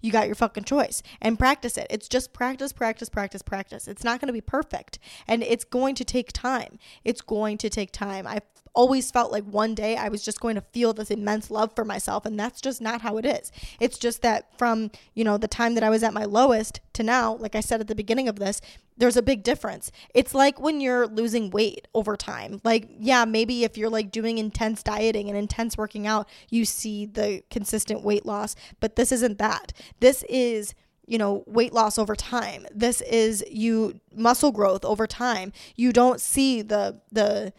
[0.00, 1.86] You got your fucking choice and practice it.
[1.90, 3.88] It's just practice, practice, practice, practice.
[3.88, 6.78] It's not going to be perfect and it's going to take time.
[7.04, 8.26] It's going to take time.
[8.26, 8.40] I
[8.74, 11.84] always felt like one day I was just going to feel this immense love for
[11.84, 12.24] myself.
[12.24, 13.50] And that's just not how it is.
[13.80, 17.02] It's just that from, you know, the time that I was at my lowest to
[17.02, 18.60] now, like I said at the beginning of this,
[18.98, 19.90] there's a big difference.
[20.14, 22.60] It's like when you're losing weight over time.
[22.64, 27.06] Like, yeah, maybe if you're like doing intense dieting and intense working out, you see
[27.06, 29.72] the consistent weight loss, but this isn't that.
[30.00, 30.74] This is
[31.06, 36.20] you know weight loss over time this is you muscle growth over time you don't
[36.20, 37.50] see the the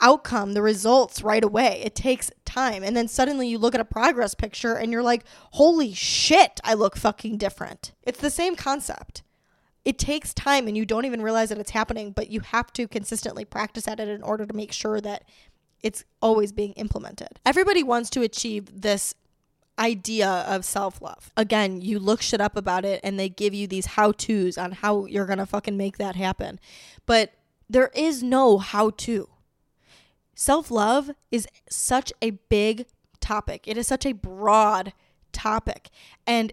[0.00, 1.82] outcome, the results right away.
[1.84, 2.82] It takes time.
[2.82, 6.74] And then suddenly you look at a progress picture and you're like, holy shit, I
[6.74, 7.92] look fucking different.
[8.02, 9.22] It's the same concept.
[9.84, 12.86] It takes time and you don't even realize that it's happening, but you have to
[12.86, 15.24] consistently practice at it in order to make sure that
[15.82, 17.40] it's always being implemented.
[17.46, 19.14] Everybody wants to achieve this
[19.78, 21.32] idea of self love.
[21.36, 24.72] Again, you look shit up about it and they give you these how to's on
[24.72, 26.60] how you're gonna fucking make that happen.
[27.06, 27.32] But
[27.68, 29.28] there is no how to.
[30.34, 32.86] Self love is such a big
[33.20, 34.92] topic, it is such a broad
[35.32, 35.88] topic.
[36.26, 36.52] And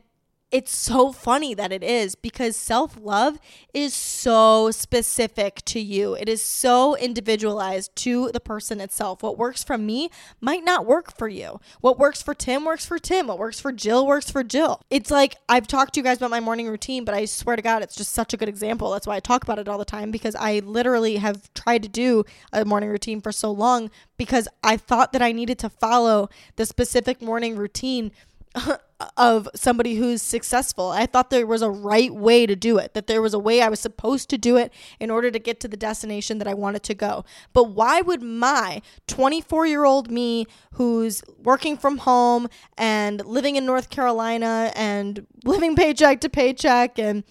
[0.50, 3.38] it's so funny that it is because self love
[3.74, 6.14] is so specific to you.
[6.14, 9.22] It is so individualized to the person itself.
[9.22, 11.60] What works for me might not work for you.
[11.82, 13.28] What works for Tim works for Tim.
[13.28, 14.82] What works for Jill works for Jill.
[14.90, 17.62] It's like I've talked to you guys about my morning routine, but I swear to
[17.62, 18.92] God, it's just such a good example.
[18.92, 21.90] That's why I talk about it all the time because I literally have tried to
[21.90, 26.30] do a morning routine for so long because I thought that I needed to follow
[26.56, 28.12] the specific morning routine
[29.16, 30.90] of somebody who's successful.
[30.90, 33.62] I thought there was a right way to do it, that there was a way
[33.62, 36.54] I was supposed to do it in order to get to the destination that I
[36.54, 37.24] wanted to go.
[37.54, 43.66] But why would my 24 year old me, who's working from home and living in
[43.66, 47.24] North Carolina and living paycheck to paycheck and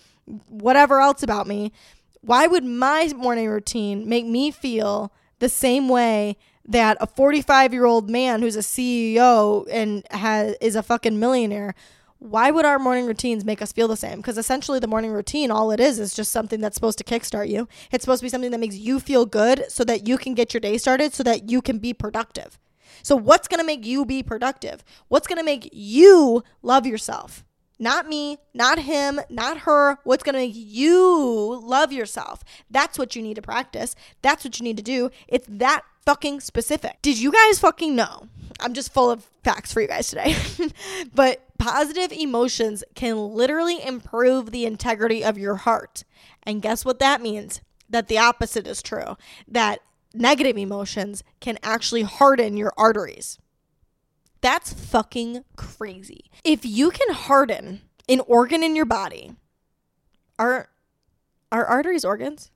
[0.49, 1.73] whatever else about me,
[2.21, 6.37] why would my morning routine make me feel the same way
[6.69, 11.75] that a 45 year old man who's a CEO and has is a fucking millionaire
[12.19, 14.19] why would our morning routines make us feel the same?
[14.19, 17.49] Because essentially, the morning routine, all it is, is just something that's supposed to kickstart
[17.49, 17.69] you.
[17.93, 20.55] It's supposed to be something that makes you feel good so that you can get
[20.55, 22.59] your day started so that you can be productive.
[23.03, 24.83] So, what's going to make you be productive?
[25.09, 27.45] What's going to make you love yourself?
[27.79, 29.99] Not me, not him, not her.
[30.05, 32.43] What's going to make you love yourself?
[32.71, 33.95] That's what you need to practice.
[34.23, 35.11] That's what you need to do.
[35.29, 36.99] It's that fucking specific.
[37.03, 38.29] Did you guys fucking know?
[38.61, 40.35] I'm just full of facts for you guys today.
[41.15, 46.05] but positive emotions can literally improve the integrity of your heart.
[46.45, 47.61] And guess what that means?
[47.91, 49.17] That the opposite is true.
[49.47, 49.81] That
[50.15, 53.39] negative emotions can actually harden your arteries.
[54.47, 56.31] That's fucking crazy.
[56.45, 59.35] If you can harden an organ in your body,
[60.39, 60.69] are
[61.51, 62.53] are arteries organs?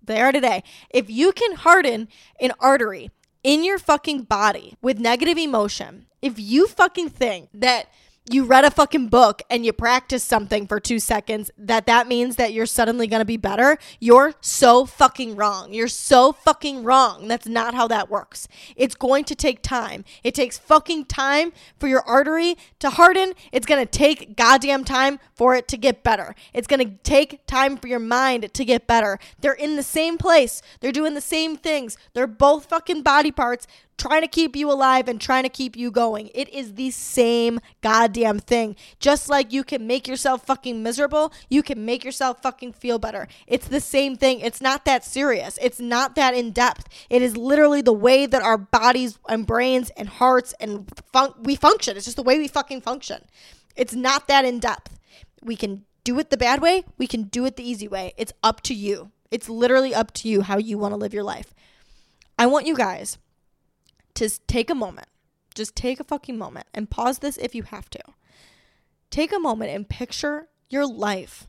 [0.00, 0.62] They are today.
[0.88, 2.06] If you can harden
[2.40, 3.10] an artery
[3.42, 7.88] in your fucking body with negative emotion, if you fucking think that
[8.30, 12.36] you read a fucking book and you practice something for two seconds, that that means
[12.36, 15.72] that you're suddenly gonna be better, you're so fucking wrong.
[15.72, 17.26] You're so fucking wrong.
[17.26, 18.46] That's not how that works.
[18.76, 20.04] It's going to take time.
[20.22, 23.32] It takes fucking time for your artery to harden.
[23.50, 26.36] It's gonna take goddamn time for it to get better.
[26.54, 29.18] It's gonna take time for your mind to get better.
[29.40, 30.62] They're in the same place.
[30.80, 31.96] They're doing the same things.
[32.14, 33.66] They're both fucking body parts
[34.02, 36.28] trying to keep you alive and trying to keep you going.
[36.34, 38.74] It is the same goddamn thing.
[38.98, 43.28] Just like you can make yourself fucking miserable, you can make yourself fucking feel better.
[43.46, 44.40] It's the same thing.
[44.40, 45.56] It's not that serious.
[45.62, 46.88] It's not that in depth.
[47.10, 51.54] It is literally the way that our bodies and brains and hearts and fun- we
[51.54, 51.96] function.
[51.96, 53.24] It's just the way we fucking function.
[53.76, 54.98] It's not that in depth.
[55.44, 58.14] We can do it the bad way, we can do it the easy way.
[58.16, 59.12] It's up to you.
[59.30, 61.54] It's literally up to you how you want to live your life.
[62.36, 63.18] I want you guys
[64.14, 65.08] to take a moment,
[65.54, 68.00] just take a fucking moment and pause this if you have to.
[69.10, 71.46] Take a moment and picture your life.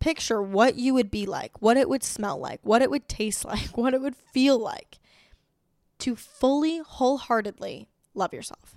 [0.00, 3.44] Picture what you would be like, what it would smell like, what it would taste
[3.44, 4.98] like, what it would feel like
[5.98, 8.76] to fully, wholeheartedly love yourself.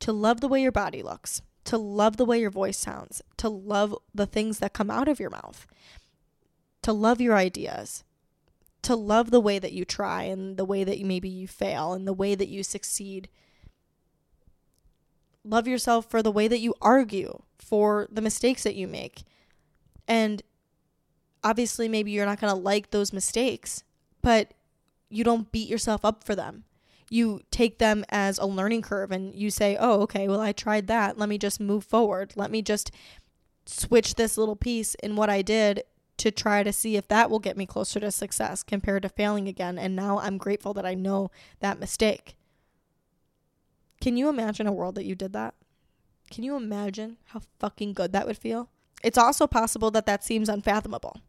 [0.00, 3.48] To love the way your body looks, to love the way your voice sounds, to
[3.48, 5.66] love the things that come out of your mouth,
[6.82, 8.04] to love your ideas,
[8.82, 11.92] to love the way that you try and the way that you maybe you fail
[11.92, 13.28] and the way that you succeed.
[15.44, 19.22] Love yourself for the way that you argue, for the mistakes that you make.
[20.06, 20.42] And
[21.42, 23.82] obviously, maybe you're not going to like those mistakes,
[24.22, 24.54] but
[25.08, 26.64] you don't beat yourself up for them.
[27.10, 30.86] You take them as a learning curve and you say, oh, okay, well, I tried
[30.88, 31.18] that.
[31.18, 32.34] Let me just move forward.
[32.36, 32.90] Let me just
[33.64, 35.82] switch this little piece in what I did
[36.18, 39.48] to try to see if that will get me closer to success compared to failing
[39.48, 39.78] again.
[39.78, 42.36] And now I'm grateful that I know that mistake.
[44.00, 45.54] Can you imagine a world that you did that?
[46.30, 48.68] Can you imagine how fucking good that would feel?
[49.02, 51.20] It's also possible that that seems unfathomable.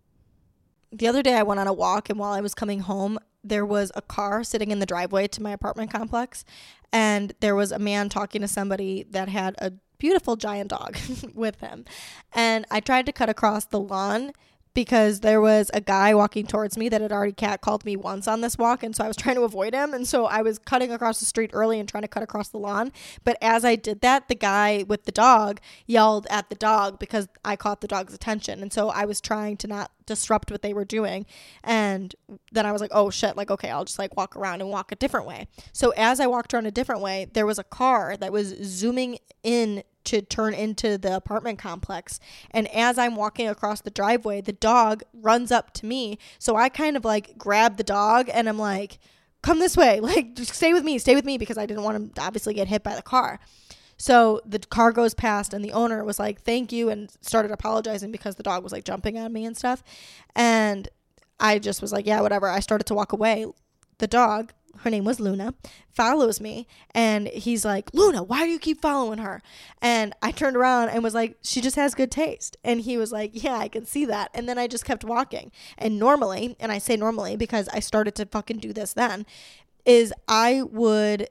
[0.91, 3.65] The other day I went on a walk, and while I was coming home, there
[3.65, 6.43] was a car sitting in the driveway to my apartment complex,
[6.91, 10.97] and there was a man talking to somebody that had a beautiful giant dog
[11.35, 11.85] with him.
[12.33, 14.31] And I tried to cut across the lawn
[14.73, 18.27] because there was a guy walking towards me that had already cat called me once
[18.27, 20.59] on this walk and so I was trying to avoid him and so I was
[20.59, 22.91] cutting across the street early and trying to cut across the lawn.
[23.23, 27.27] But as I did that the guy with the dog yelled at the dog because
[27.43, 30.73] I caught the dog's attention and so I was trying to not disrupt what they
[30.73, 31.25] were doing.
[31.63, 32.15] And
[32.51, 34.91] then I was like oh shit like okay I'll just like walk around and walk
[34.91, 35.47] a different way.
[35.73, 39.17] So as I walked around a different way there was a car that was zooming
[39.43, 42.19] in to turn into the apartment complex.
[42.51, 46.17] And as I'm walking across the driveway, the dog runs up to me.
[46.37, 48.99] So I kind of like grab the dog and I'm like,
[49.41, 49.99] come this way.
[50.09, 52.67] Like, stay with me, stay with me, because I didn't want him to obviously get
[52.67, 53.39] hit by the car.
[53.97, 58.11] So the car goes past, and the owner was like, thank you, and started apologizing
[58.11, 59.83] because the dog was like jumping on me and stuff.
[60.35, 60.89] And
[61.39, 62.49] I just was like, yeah, whatever.
[62.49, 63.45] I started to walk away.
[63.99, 65.53] The dog her name was Luna,
[65.91, 69.41] follows me and he's like, Luna, why do you keep following her?
[69.81, 72.57] And I turned around and was like, she just has good taste.
[72.63, 74.31] And he was like, yeah, I can see that.
[74.33, 75.51] And then I just kept walking.
[75.77, 79.25] And normally, and I say normally because I started to fucking do this then,
[79.85, 81.29] is I would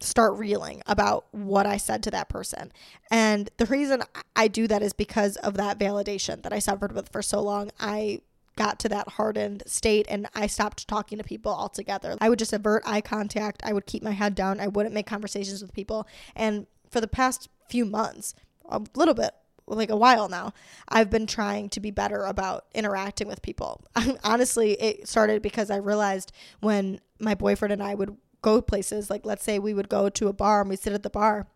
[0.00, 2.72] start reeling about what I said to that person.
[3.10, 4.02] And the reason
[4.36, 7.70] I do that is because of that validation that I suffered with for so long.
[7.80, 8.20] I
[8.58, 12.16] got to that hardened state and I stopped talking to people altogether.
[12.20, 13.62] I would just avert eye contact.
[13.64, 14.58] I would keep my head down.
[14.58, 16.06] I wouldn't make conversations with people.
[16.34, 18.34] And for the past few months,
[18.68, 19.30] a little bit
[19.66, 20.52] like a while now,
[20.88, 23.84] I've been trying to be better about interacting with people.
[24.24, 29.24] Honestly, it started because I realized when my boyfriend and I would go places, like
[29.24, 31.46] let's say we would go to a bar and we sit at the bar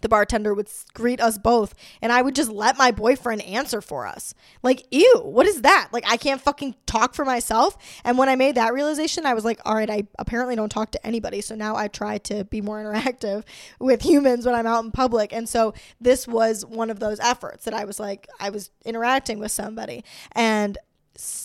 [0.00, 4.06] the bartender would greet us both and I would just let my boyfriend answer for
[4.06, 4.34] us.
[4.62, 5.88] Like, ew, what is that?
[5.92, 7.76] Like, I can't fucking talk for myself.
[8.04, 10.90] And when I made that realization, I was like, all right, I apparently don't talk
[10.92, 11.40] to anybody.
[11.40, 13.44] So now I try to be more interactive
[13.78, 15.32] with humans when I'm out in public.
[15.32, 19.38] And so this was one of those efforts that I was like, I was interacting
[19.38, 20.04] with somebody.
[20.32, 20.78] And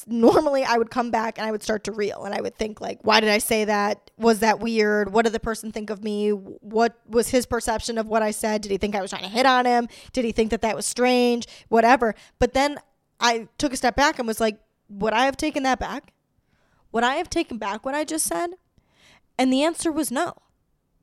[0.08, 2.82] normally I would come back and I would start to reel and I would think
[2.82, 4.12] like why did I say that?
[4.18, 5.14] Was that weird?
[5.14, 6.30] What did the person think of me?
[6.30, 8.62] What was his perception of what I said?
[8.62, 9.88] Did he think I was trying to hit on him?
[10.14, 11.48] Did he think that that was strange?
[11.70, 12.16] Whatever.
[12.40, 12.80] But then
[13.20, 14.60] I took a step back and was like
[14.90, 16.14] would I have taken that back?
[16.92, 18.52] Would I have taken back what I just said?
[19.38, 20.34] And the answer was no.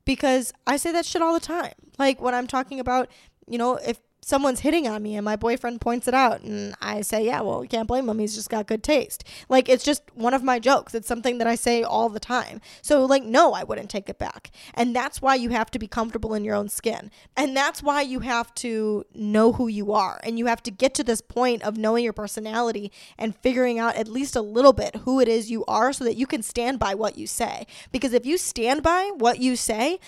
[0.05, 1.73] Because I say that shit all the time.
[1.97, 3.09] Like when I'm talking about
[3.47, 7.01] you know if someone's hitting on me and my boyfriend points it out and I
[7.01, 8.19] say, yeah, well, can't blame him.
[8.19, 9.23] He's just got good taste.
[9.47, 10.93] Like it's just one of my jokes.
[10.93, 12.61] It's something that I say all the time.
[12.81, 14.51] So like no, I wouldn't take it back.
[14.73, 17.11] And that's why you have to be comfortable in your own skin.
[17.35, 20.19] And that's why you have to know who you are.
[20.23, 23.95] And you have to get to this point of knowing your personality and figuring out
[23.95, 26.79] at least a little bit who it is you are so that you can stand
[26.79, 27.65] by what you say.
[27.91, 29.99] Because if you stand by what you say,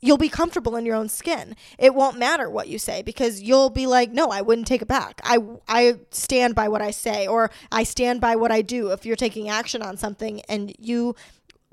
[0.00, 1.56] you'll be comfortable in your own skin.
[1.78, 4.88] It won't matter what you say because you'll be like, "No, I wouldn't take it
[4.88, 5.20] back.
[5.24, 5.38] I
[5.68, 9.16] I stand by what I say or I stand by what I do." If you're
[9.16, 11.16] taking action on something and you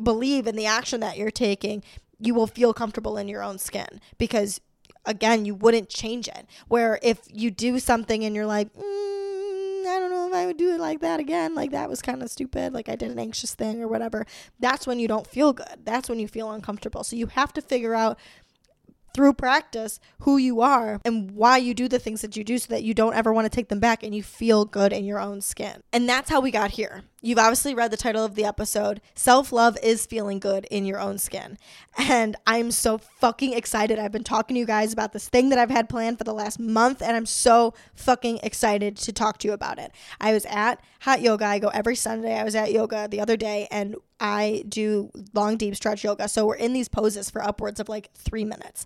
[0.01, 1.83] believe in the action that you're taking,
[2.19, 4.61] you will feel comfortable in your own skin because
[5.05, 6.45] again, you wouldn't change it.
[6.67, 9.20] Where if you do something and you're like, mm,
[9.81, 11.55] Mm, I don't know if I would do it like that again.
[11.55, 12.73] Like that was kind of stupid.
[12.73, 14.25] Like I did an anxious thing or whatever.
[14.59, 15.81] That's when you don't feel good.
[15.83, 17.03] That's when you feel uncomfortable.
[17.03, 18.17] So you have to figure out
[19.13, 22.67] through practice who you are and why you do the things that you do so
[22.69, 25.19] that you don't ever want to take them back and you feel good in your
[25.19, 25.81] own skin.
[25.91, 27.03] And that's how we got here.
[27.23, 28.99] You've obviously read the title of the episode.
[29.13, 31.57] Self love is feeling good in your own skin.
[31.97, 33.99] And I'm so fucking excited.
[33.99, 36.33] I've been talking to you guys about this thing that I've had planned for the
[36.33, 39.91] last month, and I'm so fucking excited to talk to you about it.
[40.19, 41.45] I was at Hot Yoga.
[41.45, 42.37] I go every Sunday.
[42.39, 46.27] I was at yoga the other day, and I do long, deep stretch yoga.
[46.27, 48.85] So we're in these poses for upwards of like three minutes.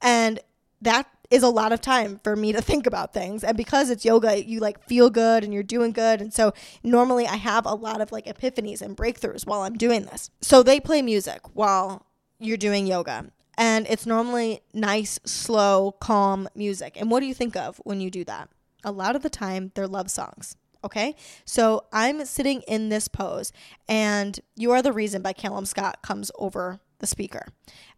[0.00, 0.38] And
[0.82, 3.42] that is a lot of time for me to think about things.
[3.42, 6.20] And because it's yoga, you like feel good and you're doing good.
[6.20, 6.52] And so
[6.82, 10.30] normally I have a lot of like epiphanies and breakthroughs while I'm doing this.
[10.42, 12.04] So they play music while
[12.38, 13.32] you're doing yoga.
[13.56, 16.98] And it's normally nice, slow, calm music.
[17.00, 18.50] And what do you think of when you do that?
[18.84, 20.56] A lot of the time, they're love songs.
[20.84, 21.14] Okay.
[21.46, 23.52] So I'm sitting in this pose,
[23.88, 27.46] and You Are the Reason by Callum Scott comes over the speaker.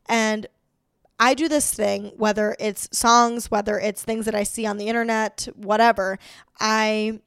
[0.07, 0.47] And
[1.25, 4.89] I do this thing, whether it's songs, whether it's things that I see on the
[4.89, 6.19] internet, whatever.
[6.61, 7.21] I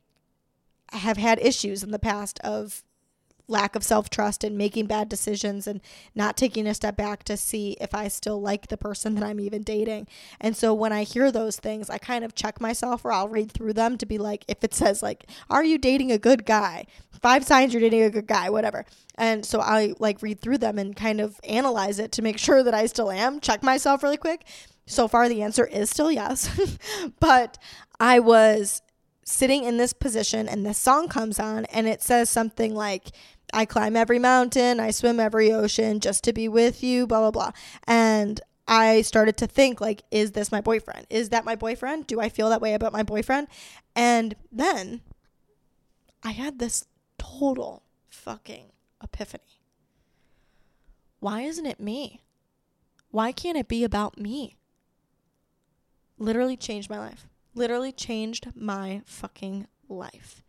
[0.92, 2.84] have had issues in the past of
[3.48, 5.82] lack of self trust and making bad decisions and
[6.14, 9.40] not taking a step back to see if I still like the person that I'm
[9.40, 10.08] even dating.
[10.40, 13.52] And so when I hear those things, I kind of check myself or I'll read
[13.52, 16.86] through them to be like, if it says, like, are you dating a good guy?
[17.22, 18.86] Five signs you're dating a good guy, whatever.
[19.16, 22.64] And so I like read through them and kind of analyze it to make sure
[22.64, 24.46] that I still am, check myself really quick.
[24.86, 26.50] So far, the answer is still yes.
[27.20, 27.58] but
[28.00, 28.82] I was
[29.28, 33.08] sitting in this position and this song comes on and it says something like,
[33.54, 37.32] I climb every mountain, I swim every ocean just to be with you, blah, blah,
[37.32, 37.52] blah.
[37.86, 41.08] And I started to think, like, is this my boyfriend?
[41.10, 42.08] Is that my boyfriend?
[42.08, 43.48] Do I feel that way about my boyfriend?
[43.96, 45.02] And then
[46.22, 46.86] I had this
[47.18, 48.72] total fucking
[49.02, 49.62] epiphany.
[51.20, 52.22] Why isn't it me?
[53.10, 54.58] Why can't it be about me?
[56.20, 57.28] Literally changed my life.
[57.56, 60.44] Literally changed my fucking life.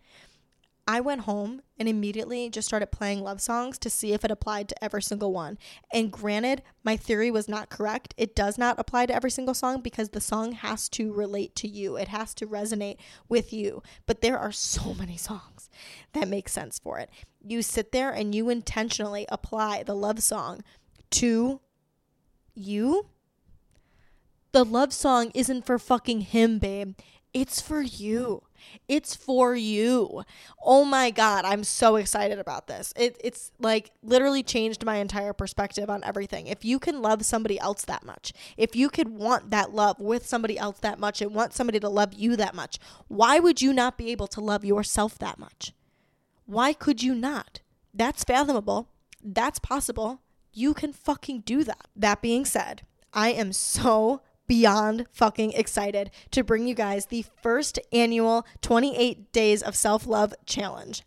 [0.91, 4.71] I went home and immediately just started playing love songs to see if it applied
[4.71, 5.59] to every single one.
[5.93, 8.15] And granted, my theory was not correct.
[8.17, 11.69] It does not apply to every single song because the song has to relate to
[11.69, 12.97] you, it has to resonate
[13.29, 13.83] with you.
[14.07, 15.69] But there are so many songs
[16.15, 17.11] that make sense for it.
[17.47, 20.63] You sit there and you intentionally apply the love song
[21.11, 21.61] to
[22.55, 23.09] you.
[24.53, 26.95] The love song isn't for fucking him, babe.
[27.35, 28.45] It's for you.
[28.89, 30.23] It's for you.
[30.63, 32.93] Oh my God, I'm so excited about this.
[32.97, 36.47] It, it's like literally changed my entire perspective on everything.
[36.47, 40.27] If you can love somebody else that much, if you could want that love with
[40.27, 42.79] somebody else that much and want somebody to love you that much,
[43.09, 45.73] why would you not be able to love yourself that much?
[46.47, 47.61] Why could you not?
[47.93, 48.89] That's fathomable.
[49.23, 50.23] That's possible.
[50.53, 51.89] You can fucking do that.
[51.95, 52.83] That being said,
[53.13, 59.63] I am so beyond fucking excited to bring you guys the first annual 28 Days
[59.63, 61.03] of Self Love Challenge.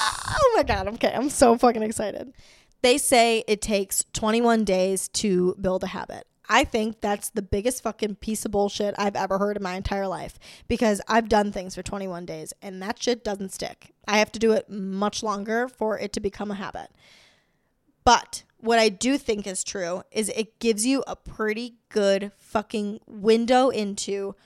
[0.00, 2.32] Oh my God, okay, I'm so fucking excited.
[2.80, 6.26] They say it takes 21 days to build a habit.
[6.48, 10.08] I think that's the biggest fucking piece of bullshit I've ever heard in my entire
[10.08, 10.38] life
[10.68, 13.92] because I've done things for 21 days and that shit doesn't stick.
[14.06, 16.90] I have to do it much longer for it to become a habit.
[18.04, 23.00] But what I do think is true is it gives you a pretty good fucking
[23.06, 24.36] window into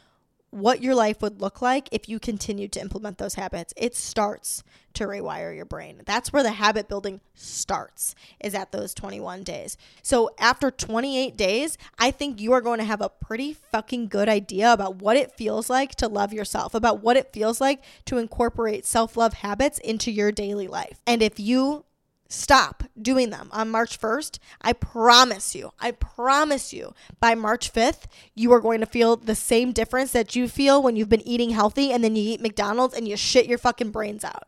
[0.48, 3.74] what your life would look like if you continue to implement those habits.
[3.76, 4.62] It starts
[4.94, 6.00] to rewire your brain.
[6.06, 9.76] That's where the habit building starts is at those 21 days.
[10.02, 14.30] So after 28 days, I think you are going to have a pretty fucking good
[14.30, 18.16] idea about what it feels like to love yourself, about what it feels like to
[18.16, 21.02] incorporate self-love habits into your daily life.
[21.06, 21.84] And if you
[22.28, 28.04] stop doing them on March 1st, I promise you, I promise you, by March 5th,
[28.34, 31.50] you are going to feel the same difference that you feel when you've been eating
[31.50, 34.44] healthy and then you eat McDonald's and you shit your fucking brains out.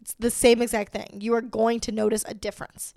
[0.00, 1.18] It's the same exact thing.
[1.20, 2.94] You are going to notice a difference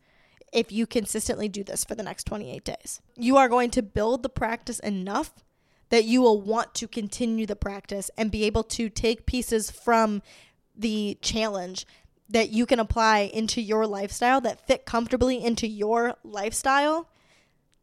[0.51, 3.01] if you consistently do this for the next 28 days.
[3.15, 5.33] You are going to build the practice enough
[5.89, 10.21] that you will want to continue the practice and be able to take pieces from
[10.75, 11.85] the challenge
[12.29, 17.09] that you can apply into your lifestyle that fit comfortably into your lifestyle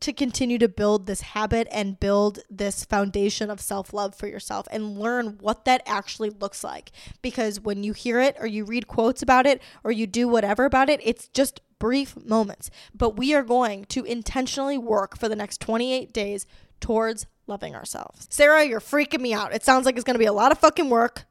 [0.00, 4.66] to continue to build this habit and build this foundation of self love for yourself
[4.70, 6.90] and learn what that actually looks like.
[7.22, 10.64] Because when you hear it or you read quotes about it or you do whatever
[10.64, 12.70] about it, it's just brief moments.
[12.94, 16.46] But we are going to intentionally work for the next 28 days
[16.80, 18.26] towards loving ourselves.
[18.30, 19.54] Sarah, you're freaking me out.
[19.54, 21.26] It sounds like it's to be a lot of fucking work.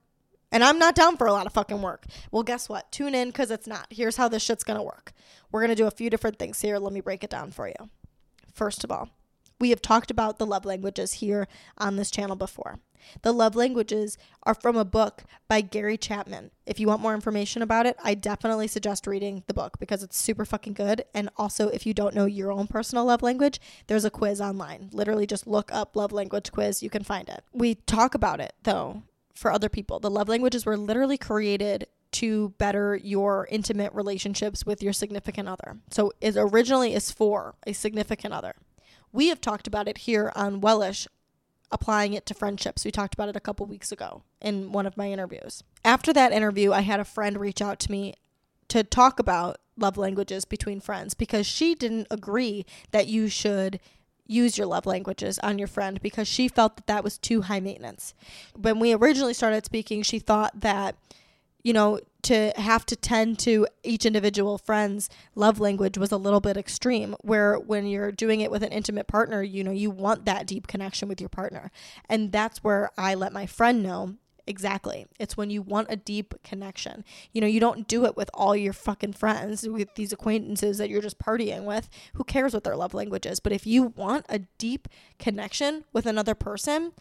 [0.51, 2.05] And I'm not down for a lot of fucking work.
[2.31, 2.91] Well, guess what?
[2.91, 3.87] Tune in because it's not.
[3.89, 5.13] Here's how this shit's going to work.
[5.51, 6.77] We're going to do a few different things here.
[6.79, 7.89] Let me break it down for you.
[8.53, 9.09] First of all,
[9.59, 11.47] we have talked about the love languages here
[11.77, 12.79] on this channel before.
[13.21, 16.51] The love languages are from a book by Gary Chapman.
[16.65, 20.17] If you want more information about it, I definitely suggest reading the book because it's
[20.17, 21.05] super fucking good.
[21.13, 24.89] And also, if you don't know your own personal love language, there's a quiz online.
[24.91, 27.43] Literally, just look up love language quiz, you can find it.
[27.53, 29.03] We talk about it though
[29.39, 29.99] for other people.
[29.99, 35.77] The love languages were literally created to better your intimate relationships with your significant other.
[35.91, 38.55] So it originally is for a significant other.
[39.11, 41.07] We have talked about it here on Wellish,
[41.71, 42.83] applying it to friendships.
[42.83, 45.63] We talked about it a couple weeks ago in one of my interviews.
[45.85, 48.15] After that interview, I had a friend reach out to me
[48.69, 53.79] to talk about love languages between friends because she didn't agree that you should
[54.29, 57.59] use your love languages on your friend because she felt that that was too high
[57.59, 58.13] maintenance.
[58.55, 60.95] When we originally started speaking, she thought that,
[61.63, 66.41] you know, to have to tend to each individual friend's love language was a little
[66.41, 70.25] bit extreme where when you're doing it with an intimate partner you know you want
[70.25, 71.71] that deep connection with your partner
[72.09, 74.15] and that's where i let my friend know
[74.49, 75.05] Exactly.
[75.19, 77.05] It's when you want a deep connection.
[77.31, 80.89] You know, you don't do it with all your fucking friends, with these acquaintances that
[80.89, 81.87] you're just partying with.
[82.15, 83.39] Who cares what their love language is?
[83.39, 84.87] But if you want a deep
[85.19, 86.93] connection with another person,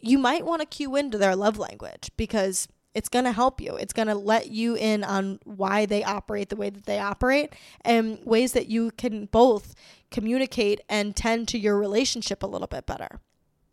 [0.00, 3.76] you might want to cue into their love language because it's going to help you.
[3.76, 7.52] It's going to let you in on why they operate the way that they operate
[7.82, 9.76] and ways that you can both
[10.10, 13.20] communicate and tend to your relationship a little bit better.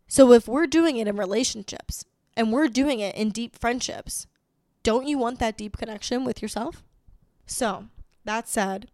[0.06, 2.04] So, if we're doing it in relationships,
[2.38, 4.28] and we're doing it in deep friendships.
[4.84, 6.84] Don't you want that deep connection with yourself?
[7.46, 7.86] So,
[8.24, 8.90] that said,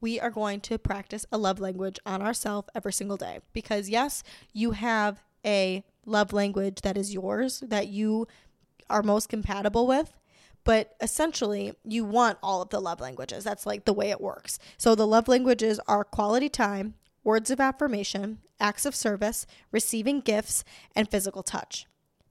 [0.00, 4.22] we are going to practice a love language on ourselves every single day because, yes,
[4.52, 8.28] you have a love language that is yours, that you
[8.88, 10.12] are most compatible with.
[10.62, 13.42] But essentially, you want all of the love languages.
[13.42, 14.58] That's like the way it works.
[14.78, 20.62] So, the love languages are quality time, words of affirmation, acts of service, receiving gifts,
[20.94, 21.86] and physical touch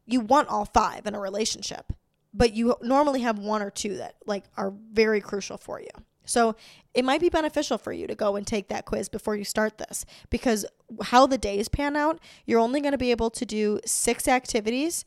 [0.05, 1.93] you want all five in a relationship,
[2.33, 5.89] but you normally have one or two that like are very crucial for you.
[6.25, 6.55] So
[6.93, 9.77] it might be beneficial for you to go and take that quiz before you start
[9.77, 10.65] this because
[11.01, 15.05] how the days pan out, you're only going to be able to do six activities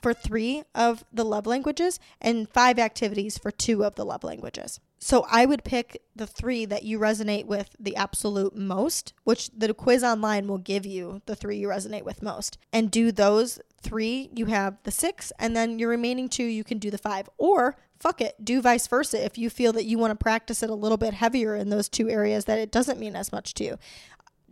[0.00, 4.80] for three of the love languages and five activities for two of the love languages.
[4.98, 9.72] So I would pick the three that you resonate with the absolute most, which the
[9.72, 12.58] quiz online will give you the three you resonate with most.
[12.72, 16.78] And do those three, you have the six, and then your remaining two, you can
[16.78, 17.30] do the five.
[17.38, 20.68] Or fuck it, do vice versa if you feel that you want to practice it
[20.68, 23.64] a little bit heavier in those two areas that it doesn't mean as much to
[23.64, 23.78] you.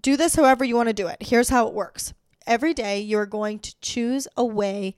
[0.00, 1.18] Do this however you want to do it.
[1.20, 2.14] Here's how it works
[2.48, 4.96] every day, you're going to choose a way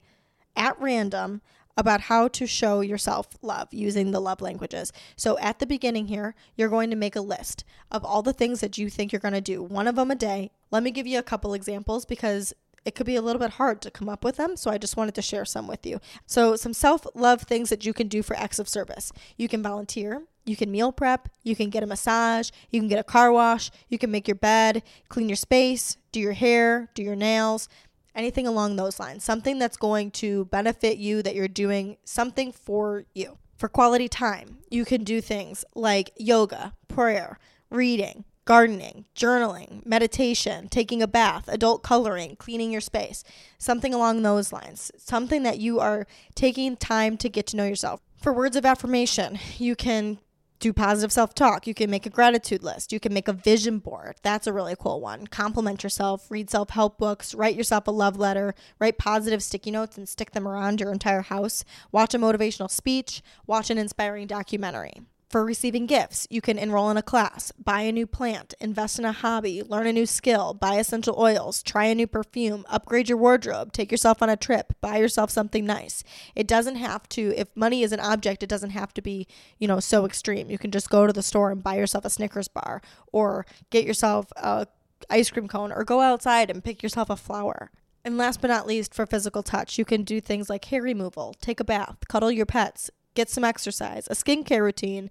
[0.55, 1.41] at random
[1.77, 4.91] about how to show yourself love using the love languages.
[5.15, 8.59] So at the beginning here, you're going to make a list of all the things
[8.59, 10.51] that you think you're going to do, one of them a day.
[10.69, 13.81] Let me give you a couple examples because it could be a little bit hard
[13.81, 14.55] to come up with them.
[14.57, 15.99] So I just wanted to share some with you.
[16.25, 19.11] So, some self love things that you can do for acts of service.
[19.37, 22.99] You can volunteer, you can meal prep, you can get a massage, you can get
[22.99, 27.03] a car wash, you can make your bed, clean your space, do your hair, do
[27.03, 27.69] your nails,
[28.15, 29.23] anything along those lines.
[29.23, 33.37] Something that's going to benefit you, that you're doing something for you.
[33.57, 37.37] For quality time, you can do things like yoga, prayer,
[37.69, 43.23] reading, gardening, journaling, meditation, taking a bath, adult coloring, cleaning your space,
[43.57, 44.91] something along those lines.
[44.97, 48.01] Something that you are taking time to get to know yourself.
[48.17, 50.19] For words of affirmation, you can
[50.61, 51.67] do positive self talk.
[51.67, 52.93] You can make a gratitude list.
[52.93, 54.15] You can make a vision board.
[54.21, 55.27] That's a really cool one.
[55.27, 59.97] Compliment yourself, read self help books, write yourself a love letter, write positive sticky notes
[59.97, 65.01] and stick them around your entire house, watch a motivational speech, watch an inspiring documentary
[65.31, 66.27] for receiving gifts.
[66.29, 69.87] You can enroll in a class, buy a new plant, invest in a hobby, learn
[69.87, 74.21] a new skill, buy essential oils, try a new perfume, upgrade your wardrobe, take yourself
[74.21, 76.03] on a trip, buy yourself something nice.
[76.35, 79.27] It doesn't have to, if money is an object, it doesn't have to be,
[79.57, 80.49] you know, so extreme.
[80.49, 83.85] You can just go to the store and buy yourself a Snickers bar or get
[83.85, 84.67] yourself a
[85.09, 87.71] ice cream cone or go outside and pick yourself a flower.
[88.03, 91.35] And last but not least, for physical touch, you can do things like hair removal,
[91.39, 95.09] take a bath, cuddle your pets, get some exercise, a skincare routine,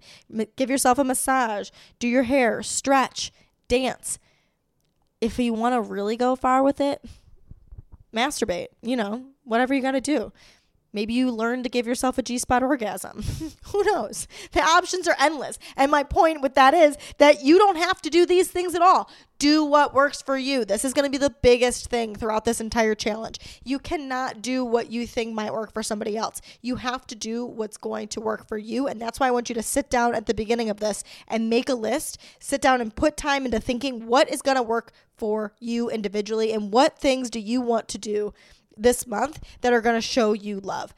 [0.55, 3.31] give yourself a massage, do your hair, stretch,
[3.67, 4.19] dance.
[5.19, 7.03] If you want to really go far with it,
[8.13, 10.31] masturbate, you know, whatever you got to do.
[10.93, 13.23] Maybe you learn to give yourself a G spot orgasm.
[13.65, 14.27] Who knows?
[14.51, 15.57] The options are endless.
[15.77, 18.81] And my point with that is that you don't have to do these things at
[18.81, 19.09] all.
[19.39, 20.65] Do what works for you.
[20.65, 23.39] This is going to be the biggest thing throughout this entire challenge.
[23.63, 26.41] You cannot do what you think might work for somebody else.
[26.61, 28.87] You have to do what's going to work for you.
[28.87, 31.49] And that's why I want you to sit down at the beginning of this and
[31.49, 32.19] make a list.
[32.39, 36.51] Sit down and put time into thinking what is going to work for you individually
[36.51, 38.33] and what things do you want to do
[38.81, 40.93] this month that are going to show you love.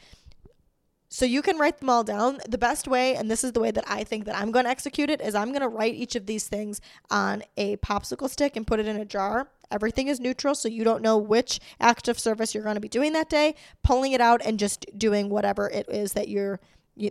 [1.09, 2.39] So you can write them all down.
[2.49, 4.71] The best way, and this is the way that I think that I'm going to
[4.71, 6.81] execute it, is I'm going to write each of these things
[7.11, 9.47] on a popsicle stick and put it in a jar.
[9.69, 12.89] Everything is neutral, so you don't know which act of service you're going to be
[12.89, 13.53] doing that day.
[13.83, 16.59] Pulling it out and just doing whatever it is that you're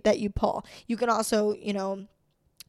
[0.03, 0.67] that you pull.
[0.89, 2.07] You can also, you know,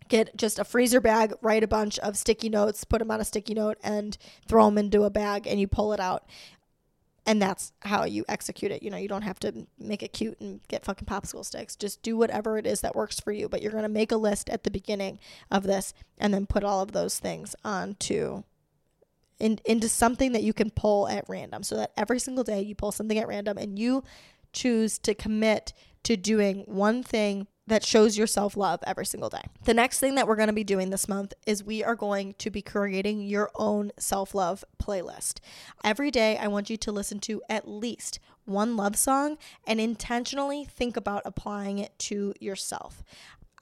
[0.09, 3.25] get just a freezer bag, write a bunch of sticky notes, put them on a
[3.25, 6.25] sticky note, and throw them into a bag, and you pull it out
[7.25, 8.83] and that's how you execute it.
[8.83, 11.75] You know, you don't have to make it cute and get fucking popsicle sticks.
[11.75, 13.47] Just do whatever it is that works for you.
[13.47, 15.19] But you're going to make a list at the beginning
[15.49, 18.43] of this and then put all of those things onto
[19.39, 22.75] in, into something that you can pull at random so that every single day you
[22.75, 24.03] pull something at random and you
[24.51, 29.43] choose to commit to doing one thing that shows your self love every single day.
[29.63, 32.35] The next thing that we're going to be doing this month is we are going
[32.39, 35.39] to be creating your own self love playlist.
[35.83, 40.65] Every day, I want you to listen to at least one love song and intentionally
[40.65, 43.03] think about applying it to yourself.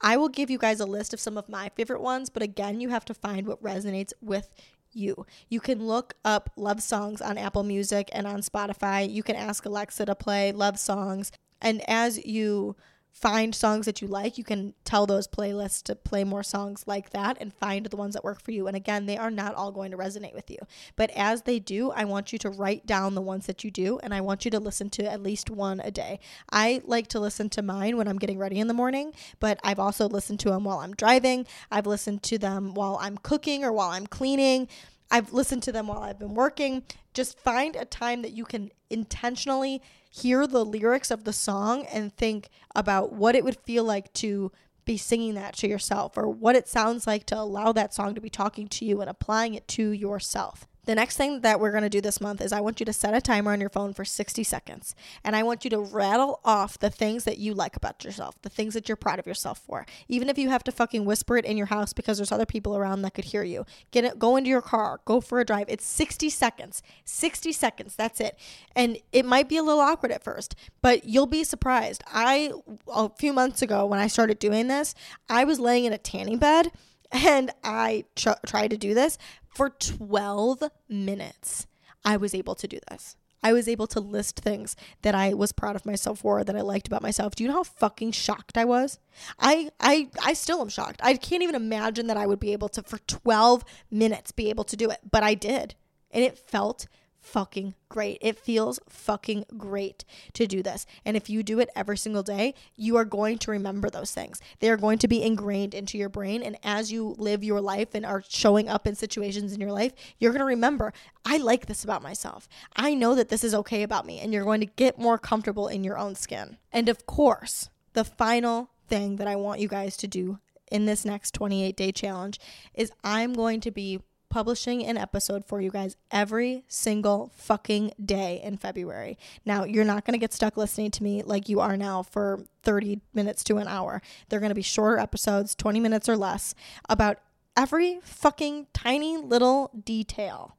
[0.00, 2.80] I will give you guys a list of some of my favorite ones, but again,
[2.80, 4.52] you have to find what resonates with
[4.90, 5.24] you.
[5.48, 9.10] You can look up love songs on Apple Music and on Spotify.
[9.10, 11.30] You can ask Alexa to play love songs.
[11.60, 12.74] And as you
[13.12, 14.38] find songs that you like.
[14.38, 18.14] You can tell those playlists to play more songs like that and find the ones
[18.14, 18.66] that work for you.
[18.66, 20.56] And again, they are not all going to resonate with you.
[20.96, 23.98] But as they do, I want you to write down the ones that you do
[24.02, 26.20] and I want you to listen to at least one a day.
[26.50, 29.78] I like to listen to mine when I'm getting ready in the morning, but I've
[29.78, 31.46] also listened to them while I'm driving.
[31.70, 34.68] I've listened to them while I'm cooking or while I'm cleaning.
[35.10, 36.82] I've listened to them while I've been working.
[37.12, 39.82] Just find a time that you can intentionally
[40.12, 44.52] hear the lyrics of the song and think about what it would feel like to
[44.84, 48.20] be singing that to yourself or what it sounds like to allow that song to
[48.20, 50.66] be talking to you and applying it to yourself.
[50.84, 52.92] The next thing that we're going to do this month is I want you to
[52.92, 54.96] set a timer on your phone for 60 seconds.
[55.22, 58.48] And I want you to rattle off the things that you like about yourself, the
[58.48, 59.86] things that you're proud of yourself for.
[60.08, 62.76] Even if you have to fucking whisper it in your house because there's other people
[62.76, 63.64] around that could hear you.
[63.92, 65.66] Get it go into your car, go for a drive.
[65.68, 66.82] It's 60 seconds.
[67.04, 67.94] 60 seconds.
[67.94, 68.36] That's it.
[68.74, 72.02] And it might be a little awkward at first, but you'll be surprised.
[72.08, 72.50] I
[72.92, 74.96] a few months ago when I started doing this,
[75.28, 76.72] I was laying in a tanning bed
[77.12, 79.18] and I tr- tried to do this
[79.54, 81.66] for 12 minutes.
[82.04, 83.16] I was able to do this.
[83.42, 86.60] I was able to list things that I was proud of myself for, that I
[86.60, 87.34] liked about myself.
[87.34, 89.00] Do you know how fucking shocked I was?
[89.38, 91.00] I I I still am shocked.
[91.02, 94.64] I can't even imagine that I would be able to for 12 minutes be able
[94.64, 95.74] to do it, but I did.
[96.12, 96.86] And it felt
[97.22, 98.18] fucking great.
[98.20, 100.04] It feels fucking great
[100.34, 100.84] to do this.
[101.04, 104.40] And if you do it every single day, you are going to remember those things.
[104.60, 106.42] They are going to be ingrained into your brain.
[106.42, 109.92] And as you live your life and are showing up in situations in your life,
[110.18, 110.92] you're going to remember,
[111.24, 112.48] I like this about myself.
[112.76, 114.18] I know that this is okay about me.
[114.20, 116.58] And you're going to get more comfortable in your own skin.
[116.72, 120.38] And of course, the final thing that I want you guys to do
[120.70, 122.40] in this next 28 day challenge
[122.74, 124.00] is I'm going to be
[124.32, 129.18] publishing an episode for you guys every single fucking day in February.
[129.44, 132.40] Now, you're not going to get stuck listening to me like you are now for
[132.62, 134.00] 30 minutes to an hour.
[134.30, 136.54] They're going to be shorter episodes, 20 minutes or less,
[136.88, 137.18] about
[137.58, 140.56] every fucking tiny little detail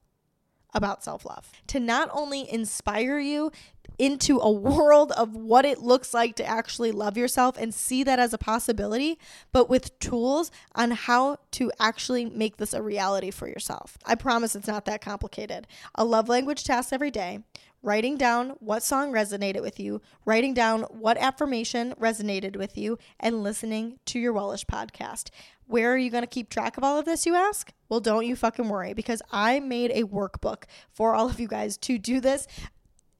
[0.75, 1.51] about self love.
[1.67, 3.51] To not only inspire you
[3.97, 8.19] into a world of what it looks like to actually love yourself and see that
[8.19, 9.17] as a possibility,
[9.51, 13.97] but with tools on how to actually make this a reality for yourself.
[14.05, 15.67] I promise it's not that complicated.
[15.95, 17.39] A love language test every day,
[17.81, 23.43] writing down what song resonated with you, writing down what affirmation resonated with you, and
[23.43, 25.29] listening to your Wellish podcast.
[25.65, 27.71] Where are you going to keep track of all of this, you ask?
[27.89, 31.77] Well, don't you fucking worry because I made a workbook for all of you guys
[31.79, 32.47] to do this.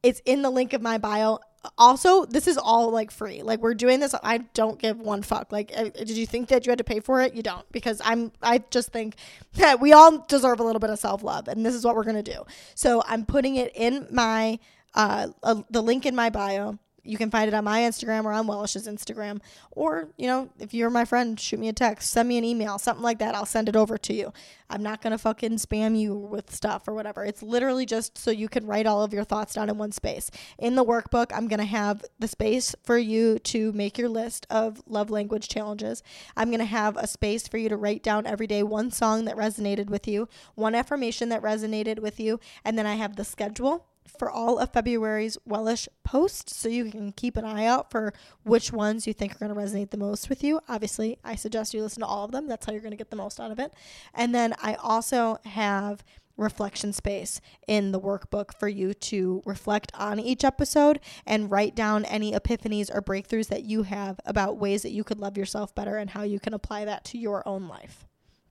[0.03, 1.39] It's in the link of my bio.
[1.77, 3.41] Also, this is all like free.
[3.41, 4.13] Like we're doing this.
[4.21, 5.51] I don't give one fuck.
[5.51, 7.33] Like, uh, did you think that you had to pay for it?
[7.35, 8.33] You don't, because I'm.
[8.41, 9.15] I just think
[9.53, 12.03] that we all deserve a little bit of self love, and this is what we're
[12.03, 12.43] gonna do.
[12.75, 14.59] So I'm putting it in my
[14.93, 18.31] uh, uh the link in my bio you can find it on my Instagram or
[18.31, 19.41] on Wellish's Instagram.
[19.71, 22.79] Or, you know, if you're my friend, shoot me a text, send me an email,
[22.79, 23.35] something like that.
[23.35, 24.31] I'll send it over to you.
[24.69, 27.23] I'm not going to fucking spam you with stuff or whatever.
[27.25, 30.31] It's literally just so you can write all of your thoughts down in one space.
[30.57, 34.47] In the workbook, I'm going to have the space for you to make your list
[34.49, 36.01] of love language challenges.
[36.37, 39.25] I'm going to have a space for you to write down every day one song
[39.25, 43.25] that resonated with you, one affirmation that resonated with you, and then I have the
[43.25, 48.13] schedule for all of February's Wellish posts so you can keep an eye out for
[48.43, 50.59] which ones you think are going to resonate the most with you.
[50.67, 52.47] Obviously, I suggest you listen to all of them.
[52.47, 53.73] That's how you're going to get the most out of it.
[54.13, 56.03] And then I also have
[56.37, 62.05] reflection space in the workbook for you to reflect on each episode and write down
[62.05, 65.97] any epiphanies or breakthroughs that you have about ways that you could love yourself better
[65.97, 68.05] and how you can apply that to your own life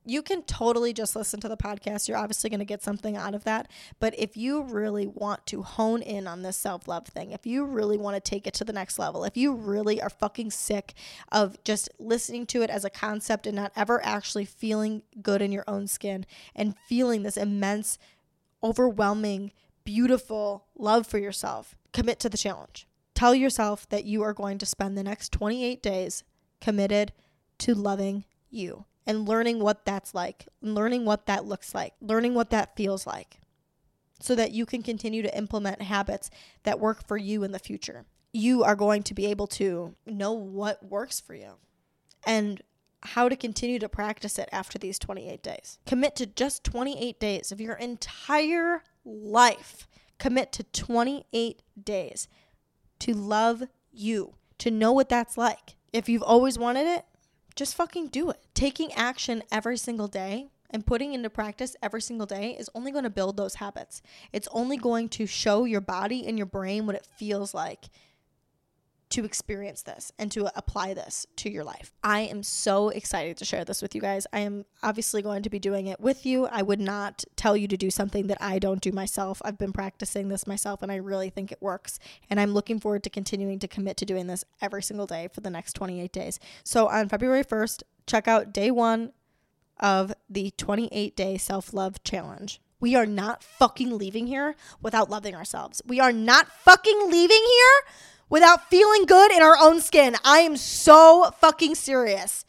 [0.05, 2.07] you can totally just listen to the podcast.
[2.07, 3.69] You're obviously going to get something out of that.
[3.99, 7.65] But if you really want to hone in on this self love thing, if you
[7.65, 10.93] really want to take it to the next level, if you really are fucking sick
[11.31, 15.51] of just listening to it as a concept and not ever actually feeling good in
[15.51, 16.25] your own skin
[16.55, 17.97] and feeling this immense,
[18.61, 19.51] overwhelming,
[19.85, 22.87] beautiful love for yourself, commit to the challenge.
[23.15, 26.23] Tell yourself that you are going to spend the next 28 days
[26.59, 27.13] committed
[27.59, 32.49] to loving you and learning what that's like, learning what that looks like, learning what
[32.51, 33.39] that feels like,
[34.19, 36.29] so that you can continue to implement habits
[36.63, 38.05] that work for you in the future.
[38.31, 41.53] You are going to be able to know what works for you
[42.25, 42.61] and
[43.01, 45.77] how to continue to practice it after these 28 days.
[45.85, 49.87] Commit to just 28 days of your entire life.
[50.17, 52.27] Commit to 28 days
[52.99, 55.75] to love you, to know what that's like.
[55.91, 57.05] If you've always wanted it,
[57.55, 58.39] just fucking do it.
[58.53, 63.03] Taking action every single day and putting into practice every single day is only going
[63.03, 64.01] to build those habits.
[64.31, 67.89] It's only going to show your body and your brain what it feels like
[69.13, 71.93] to experience this and to apply this to your life.
[72.03, 74.25] I am so excited to share this with you guys.
[74.33, 76.47] I am obviously going to be doing it with you.
[76.47, 79.39] I would not tell you to do something that I don't do myself.
[79.45, 81.99] I've been practicing this myself and I really think it works.
[82.27, 85.41] And I'm looking forward to continuing to commit to doing this every single day for
[85.41, 86.39] the next 28 days.
[86.63, 89.13] So on February 1st, check out day one
[89.79, 92.59] of the 28 day self love challenge.
[92.79, 95.83] We are not fucking leaving here without loving ourselves.
[95.85, 97.93] We are not fucking leaving here
[98.33, 100.15] without feeling good in our own skin.
[100.25, 102.45] I am so fucking serious.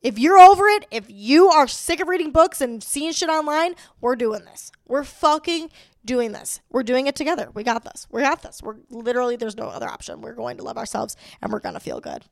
[0.00, 3.74] If you're over it, if you are sick of reading books and seeing shit online,
[4.00, 4.72] we're doing this.
[4.88, 5.68] We're fucking
[6.06, 6.62] doing this.
[6.70, 7.50] We're doing it together.
[7.52, 8.06] We got this.
[8.10, 8.62] We got this.
[8.62, 10.22] We're literally, there's no other option.
[10.22, 12.24] We're going to love ourselves and we're going to feel good.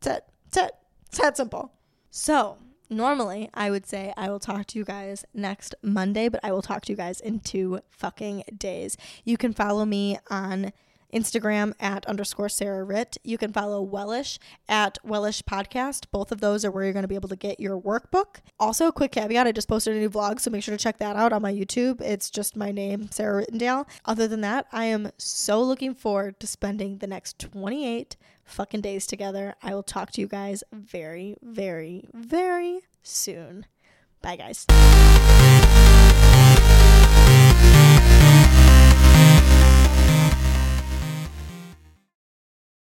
[0.00, 0.24] That's it.
[0.50, 0.74] That's it.
[1.08, 1.74] It's that simple.
[2.10, 2.56] So,
[2.88, 6.62] normally I would say I will talk to you guys next Monday, but I will
[6.62, 8.96] talk to you guys in two fucking days.
[9.24, 10.72] You can follow me on
[11.14, 13.16] Instagram at underscore Sarah Ritt.
[13.22, 14.38] You can follow Wellish
[14.68, 16.06] at Wellish Podcast.
[16.10, 18.36] Both of those are where you're going to be able to get your workbook.
[18.58, 21.16] Also, quick caveat I just posted a new vlog, so make sure to check that
[21.16, 22.00] out on my YouTube.
[22.00, 23.86] It's just my name, Sarah Rittendale.
[24.04, 29.06] Other than that, I am so looking forward to spending the next 28 fucking days
[29.06, 29.54] together.
[29.62, 33.66] I will talk to you guys very, very, very soon.
[34.20, 34.66] Bye, guys.